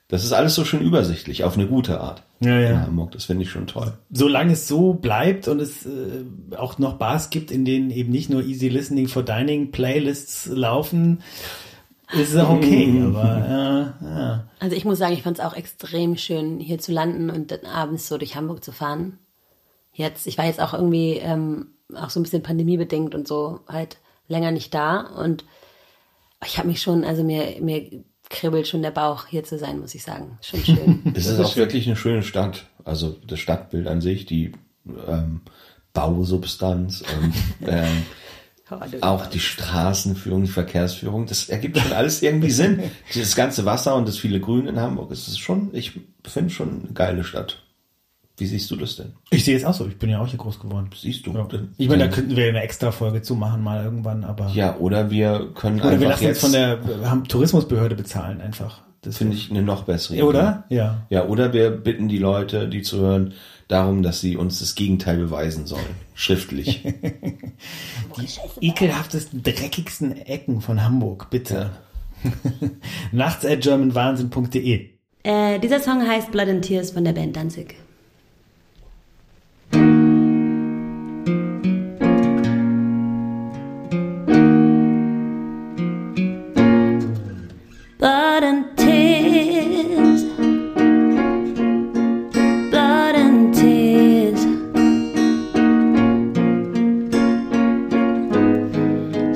[0.09, 2.25] das ist alles so schön übersichtlich, auf eine gute Art.
[2.41, 2.71] Ja, ja.
[2.71, 3.93] In Hamburg, das finde ich schon toll.
[4.11, 8.31] Solange es so bleibt und es äh, auch noch Bars gibt, in denen eben nicht
[8.31, 11.21] nur Easy Listening for Dining Playlists laufen,
[12.13, 13.03] ist es auch okay.
[13.05, 14.49] Aber äh, ja.
[14.59, 17.65] Also ich muss sagen, ich fand es auch extrem schön, hier zu landen und dann
[17.67, 19.19] abends so durch Hamburg zu fahren.
[19.93, 23.99] Jetzt, ich war jetzt auch irgendwie ähm, auch so ein bisschen pandemiebedingt und so halt
[24.29, 25.45] länger nicht da und
[26.45, 29.95] ich habe mich schon, also mir, mir kribbelt schon der Bauch, hier zu sein, muss
[29.95, 30.39] ich sagen.
[30.41, 31.03] Schon schön.
[31.15, 32.67] Es ist auch wirklich eine schöne Stadt.
[32.85, 34.53] Also das Stadtbild an sich, die
[35.07, 35.43] ähm,
[35.93, 37.35] Bausubstanz und
[37.69, 38.05] ähm,
[39.01, 42.83] auch die Straßenführung, die Verkehrsführung, das ergibt schon alles irgendwie Sinn.
[43.15, 46.83] Das ganze Wasser und das viele Grün in Hamburg, es ist schon, ich finde schon
[46.85, 47.63] eine geile Stadt.
[48.41, 49.13] Wie siehst du das denn?
[49.29, 49.87] Ich sehe es auch so.
[49.87, 50.89] Ich bin ja auch hier groß geworden.
[50.99, 51.33] Siehst du?
[51.33, 51.47] Ja.
[51.77, 55.11] Ich meine, da könnten wir eine extra Folge zu machen mal irgendwann, aber Ja, oder
[55.11, 58.81] wir können oder wir einfach lassen uns jetzt, von der Tourismusbehörde bezahlen einfach.
[59.03, 60.65] Das finde ich eine noch bessere Ja, oder?
[60.69, 61.07] Ja.
[61.09, 63.33] Ja, oder wir bitten die Leute, die zu hören,
[63.67, 65.95] darum, dass sie uns das Gegenteil beweisen sollen.
[66.15, 66.85] Schriftlich.
[68.61, 71.71] Ekelhaftesten, dreckigsten Ecken von Hamburg, bitte.
[73.13, 74.91] Nachts at germanwahnsinn.de.
[75.23, 77.77] äh, dieser Song heißt Blood and Tears von der Band Danzig.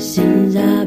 [0.05, 0.84] 心呀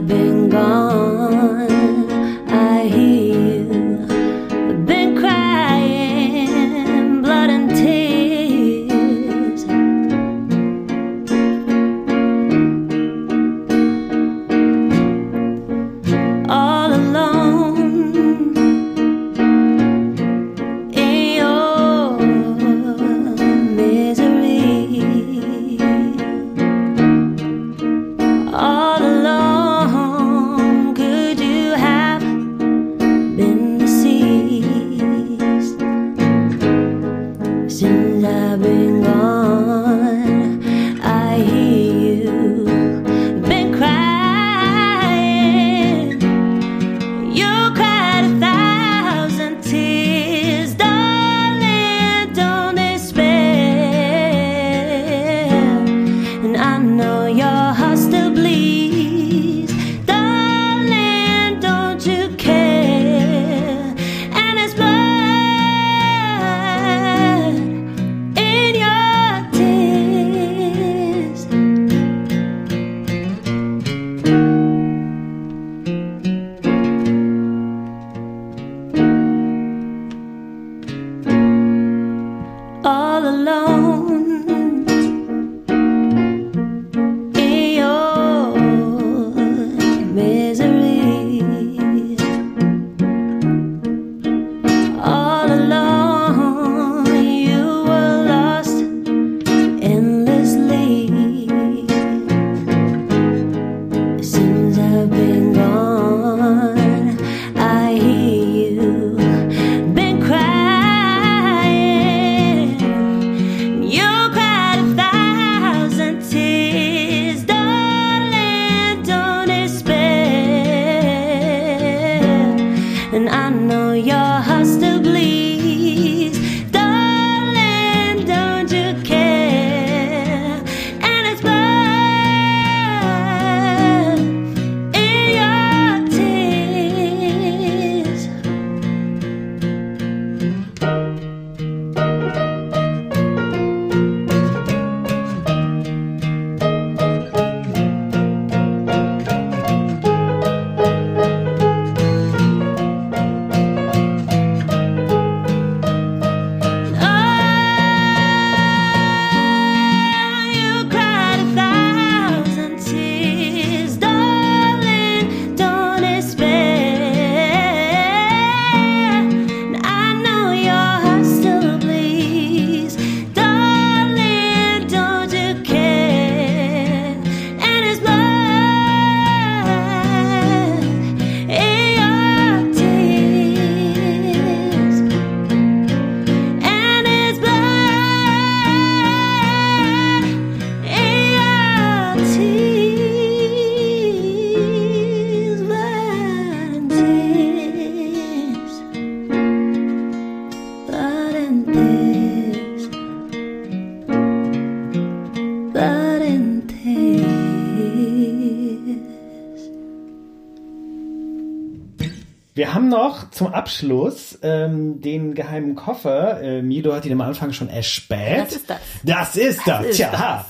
[212.88, 216.41] haben noch zum Abschluss ähm, den geheimen Koffer.
[216.41, 218.41] Äh, Milo hat ihn am Anfang schon erspäht.
[218.41, 218.79] Was ist das?
[219.03, 219.85] Das ist das.
[219.85, 220.45] ist Tja.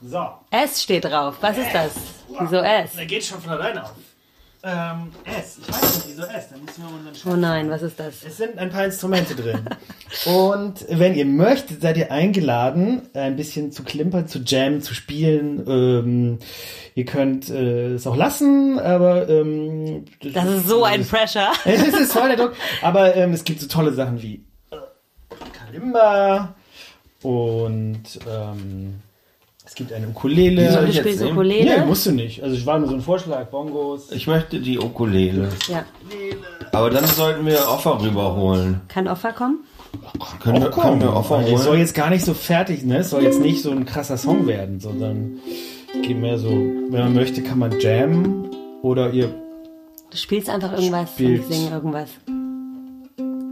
[0.00, 0.28] So.
[0.50, 1.36] S steht drauf.
[1.40, 1.92] Was ist das?
[2.38, 2.92] Wieso S?
[2.92, 3.94] Der geht schon von alleine auf.
[4.64, 5.58] Ähm, S.
[5.60, 6.48] Ich weiß nicht, wieso S.
[6.50, 8.24] Dann müssen wir unseren Oh nein, was ist das?
[8.24, 9.60] Es sind ein paar Instrumente drin.
[10.26, 15.64] Und wenn ihr möchtet, seid ihr eingeladen, ein bisschen zu klimpern, zu jammen, zu spielen.
[15.68, 16.38] Ähm,
[16.96, 21.52] ihr könnt äh, es auch lassen, aber ähm, Das ist so ein Pressure.
[21.64, 22.54] es ist voll der Druck.
[22.82, 24.76] Aber ähm, es gibt so tolle Sachen wie äh,
[25.52, 26.56] Kalimba
[27.22, 29.02] und ähm,
[29.78, 30.70] gibt eine Ukulele.
[30.72, 31.32] Soll Du ich jetzt spielst nehmen?
[31.38, 31.78] Ukulele?
[31.80, 32.42] Nee, musst du nicht.
[32.42, 34.12] Also ich war nur so ein Vorschlag, Bongos.
[34.12, 35.48] Ich möchte die Ukulele.
[35.68, 35.84] Ja.
[36.72, 38.80] Aber dann sollten wir Offer rüberholen.
[38.88, 39.60] Kann Offer kommen?
[40.40, 41.80] Können, wir, können wir Offer Es soll holen?
[41.80, 42.98] jetzt gar nicht so fertig, ne?
[42.98, 45.38] Es soll jetzt nicht so ein krasser Song werden, sondern
[45.94, 48.50] es geht mehr so, wenn man möchte, kann man jammen
[48.82, 49.28] oder ihr
[50.10, 51.44] Du spielst einfach irgendwas Spielt.
[51.44, 52.08] und ich singe irgendwas.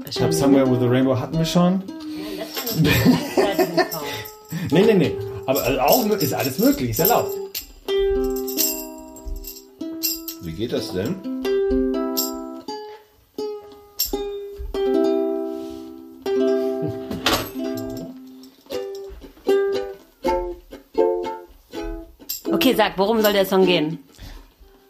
[0.09, 1.83] Ich glaube, Somewhere with the Rainbow hatten wir schon.
[4.70, 5.12] Nee, nee, nee.
[5.47, 7.32] Aber also auch ist alles möglich, ist erlaubt.
[10.42, 11.16] Wie geht das denn?
[22.53, 23.99] Okay, sag, worum soll der Song gehen?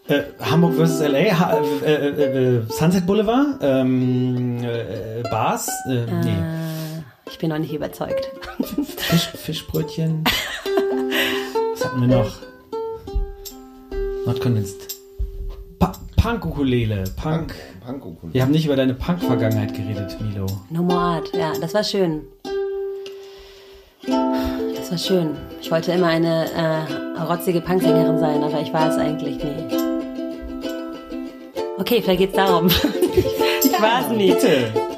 [0.08, 1.00] Äh, Hamburg vs.
[1.00, 6.65] LA, ha äh, äh, äh, Sunset Boulevard, ähm, äh, äh, Bars, äh, nee,
[7.36, 8.30] Ich bin noch nicht überzeugt.
[8.96, 10.24] Fisch, Fischbrötchen.
[11.74, 12.32] Was hatten wir noch?
[14.24, 14.96] Not convinced.
[15.78, 17.54] Pa Punk-Ukulele, Punk.
[17.84, 20.46] Punk Wir haben nicht über deine Punk-Vergangenheit geredet, Milo.
[20.70, 22.22] No More Art, ja, das war schön.
[24.74, 25.36] Das war schön.
[25.60, 29.76] Ich wollte immer eine äh, rotzige Punksängerin sein, aber ich war es eigentlich nie.
[31.76, 32.68] Okay, vielleicht geht's darum.
[33.62, 34.32] ich war es nie.
[34.32, 34.95] Bitte.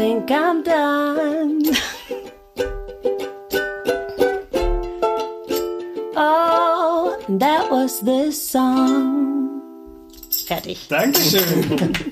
[0.00, 1.60] Think I'm done.
[6.16, 9.60] oh, that was this song.
[10.46, 10.88] Fertig.
[10.88, 11.92] Dankeschön.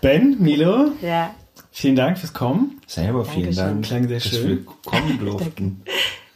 [0.00, 1.32] Ben, Milo, Ja.
[1.70, 2.80] vielen Dank fürs Kommen.
[2.88, 3.66] Selber vielen Dankeschön.
[3.66, 4.48] Dank, Klang sehr dass schön.
[4.48, 5.82] wir kommen durften.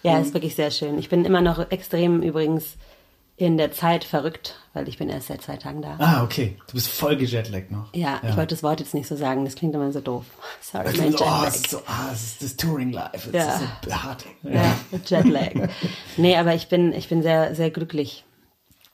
[0.05, 0.97] Ja, ist wirklich sehr schön.
[1.01, 2.77] Ich bin immer noch extrem übrigens
[3.39, 5.97] in der Zeit verrückt, weil ich bin erst seit zwei Tagen da.
[5.99, 6.57] Ah, okay.
[6.69, 7.93] Du bist voll gejetlaggt noch.
[7.95, 10.25] Ja, ich wollte das Wort jetzt nicht so sagen, das klingt immer so doof.
[10.63, 11.47] Sorry, mein oh, Jetlag.
[11.49, 13.29] es ist so, ah, es ist das Touring Life.
[13.29, 13.55] Es Ja.
[13.55, 14.25] ist so hart.
[14.43, 14.75] Ja,
[15.05, 15.69] Jetlag.
[16.17, 18.25] nee, aber ich bin, ich bin sehr, sehr glücklich,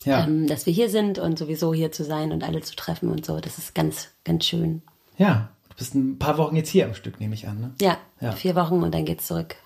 [0.05, 0.25] Ja.
[0.25, 3.25] ähm, dass wir hier sind und sowieso hier zu sein und alle zu treffen und
[3.25, 3.39] so.
[3.39, 4.83] Das ist ganz, ganz schön.
[5.19, 5.49] ja.
[5.71, 7.59] Du bist ein paar Wochen jetzt hier am Stück, nehme ich an.
[7.59, 7.73] Ne?
[7.81, 8.33] Ja, Ja.
[8.33, 9.57] vier Wochen und dann geht's zurück.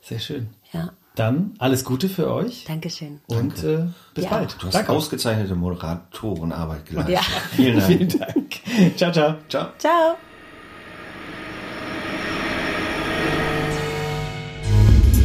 [0.00, 0.50] Sehr schön.
[0.72, 3.20] Ja, Dann alles Gute für euch Dankeschön.
[3.26, 3.84] und äh,
[4.14, 4.30] bis Ja.
[4.30, 4.56] bald.
[4.58, 4.92] Du hast Danke.
[4.92, 7.14] ausgezeichnete Moderatorenarbeit geleistet.
[7.14, 7.20] Ja.
[7.54, 7.86] Vielen Dank.
[7.92, 8.60] Vielen Dank.
[8.96, 9.34] Ciao, ciao.
[9.48, 9.66] Ciao.
[9.78, 10.14] Ciao.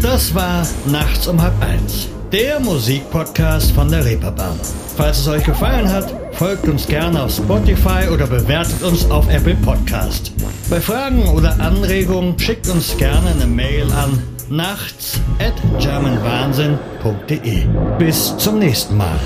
[0.01, 4.59] Das war Nachts um halb eins, der Musikpodcast von der Reeperbahn.
[4.95, 9.55] Falls es euch gefallen hat, folgt uns gerne auf Spotify oder bewertet uns auf Apple
[9.55, 10.31] Podcast.
[10.69, 17.65] Bei Fragen oder Anregungen schickt uns gerne eine Mail an nachts at germanwahnsinn.de.
[17.97, 19.19] Bis zum nächsten Mal.